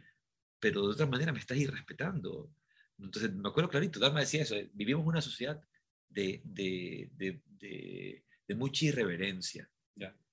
[0.58, 2.50] Pero de otra manera me estás irrespetando.
[2.98, 5.62] Entonces, me acuerdo clarito, Dharma decía eso, vivimos una sociedad
[6.08, 8.22] de, de,
[8.56, 9.70] mucha irreverencia.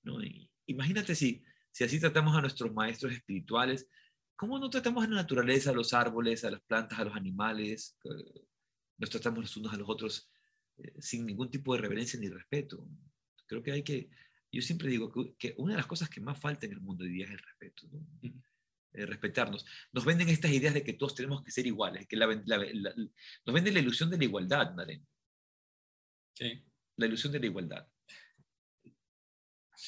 [0.02, 0.18] ¿no?
[0.68, 1.42] Imagínate si,
[1.72, 3.88] si así tratamos a nuestros maestros espirituales,
[4.36, 7.98] ¿cómo no tratamos a la naturaleza, a los árboles, a las plantas, a los animales?
[8.96, 10.30] Nos tratamos los unos a los otros
[10.78, 12.86] eh, sin ningún tipo de reverencia ni respeto.
[13.46, 14.10] Creo que hay que,
[14.52, 17.10] yo siempre digo que, una de las cosas que más falta en el mundo hoy
[17.10, 17.88] día es el respeto,
[18.92, 19.64] respetarnos.
[19.92, 23.74] Nos venden estas ideas de que todos tenemos que ser iguales, que la, nos venden
[23.74, 25.06] la ilusión de la igualdad, Naren.
[26.34, 26.64] Sí.
[26.96, 27.88] La ilusión de la igualdad.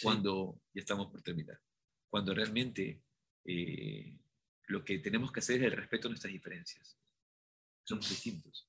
[0.03, 1.61] Cuando, ya estamos por terminar,
[2.09, 3.03] cuando realmente
[3.45, 4.17] eh,
[4.67, 6.99] lo que tenemos que hacer es el respeto a nuestras diferencias.
[7.85, 8.69] Somos distintos.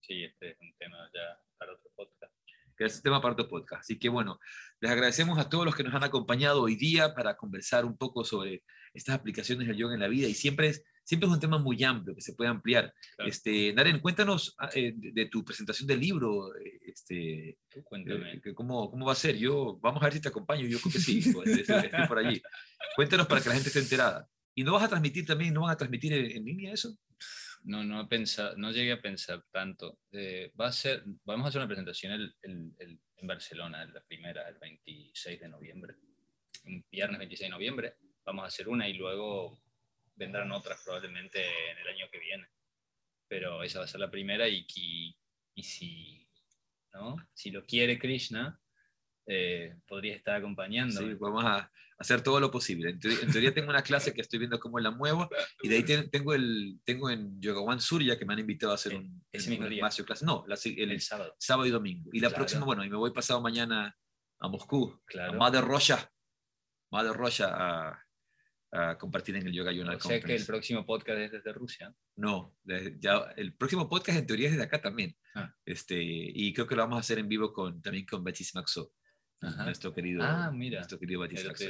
[0.00, 2.34] Sí, este es un tema ya para otro podcast
[2.76, 3.82] que es el tema para otro podcast.
[3.82, 4.40] Así que bueno,
[4.80, 8.24] les agradecemos a todos los que nos han acompañado hoy día para conversar un poco
[8.24, 8.62] sobre
[8.94, 11.82] estas aplicaciones del yoga en la vida y siempre es, siempre es un tema muy
[11.82, 12.92] amplio que se puede ampliar.
[13.18, 18.40] Este, Naren, cuéntanos ah, eh, de, tu presentación del libro, eh, este, cuéntame.
[18.44, 19.36] Eh, cómo, ¿cómo va a ser?
[19.36, 22.40] Yo, vamos a ver si te acompaño, yo creo que sí, pues, estoy, por allí.
[22.94, 24.28] Cuéntanos para que la gente esté enterada.
[24.54, 26.96] ¿Y no vas a transmitir también, no van a transmitir en, línea eso?
[27.64, 29.98] No, no, pensado, no llegué a pensar tanto.
[30.60, 34.58] va a ser, vamos a hacer una presentación el, el, en Barcelona, la primera, el
[34.58, 35.94] 26 de noviembre.
[36.66, 37.96] Un viernes 26 de noviembre.
[38.24, 39.61] Vamos a hacer una y luego
[40.14, 42.48] vendrán otras probablemente en el año que viene.
[43.28, 44.66] Pero esa va a ser la primera y,
[45.54, 46.28] y, si,
[46.92, 47.16] ¿no?
[47.32, 48.60] si lo quiere Krishna,
[49.26, 51.00] eh, podría estar acompañando.
[51.00, 51.70] Sí, vamos a
[52.02, 52.90] hacer todo lo posible.
[52.90, 55.30] En teoría, tengo una clase que estoy viendo cómo la muevo
[55.62, 58.96] y de ahí tengo, el, tengo en Yoga Surya que me han invitado a hacer
[58.96, 59.88] un, ese mismo día.
[60.04, 60.24] clase.
[60.24, 61.34] No, el, sábado.
[61.38, 62.10] sábado y domingo.
[62.12, 63.96] Y la próxima, bueno, y me voy pasado mañana
[64.40, 65.34] a Moscú, claro.
[65.34, 66.10] a Madre Rocha,
[66.90, 68.01] Madre Rocha a,
[68.72, 71.94] a compartir en el Yoga Yuna o sea que el próximo podcast es desde Rusia.
[72.16, 72.56] No,
[72.98, 75.14] ya, el próximo podcast en teoría es desde acá también.
[75.34, 75.54] Ah.
[75.64, 78.92] Este, y creo que lo vamos a hacer en vivo con, también con Batis Maxo,
[79.40, 80.78] nuestro querido, ah, mira.
[80.78, 81.66] nuestro querido Batis Maxo.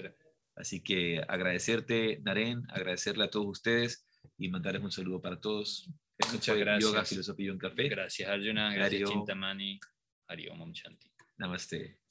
[0.55, 4.07] Así que agradecerte, Naren, agradecerle a todos ustedes
[4.39, 5.91] y mandarles un saludo para todos.
[6.33, 6.91] Muchas gracias.
[6.91, 7.89] Yoga, Filosofía y un Café.
[7.89, 8.73] Gracias, Arjuna.
[8.73, 9.81] Gracias, Chintamani.
[10.29, 10.73] Hariom.
[11.39, 12.02] Namaste.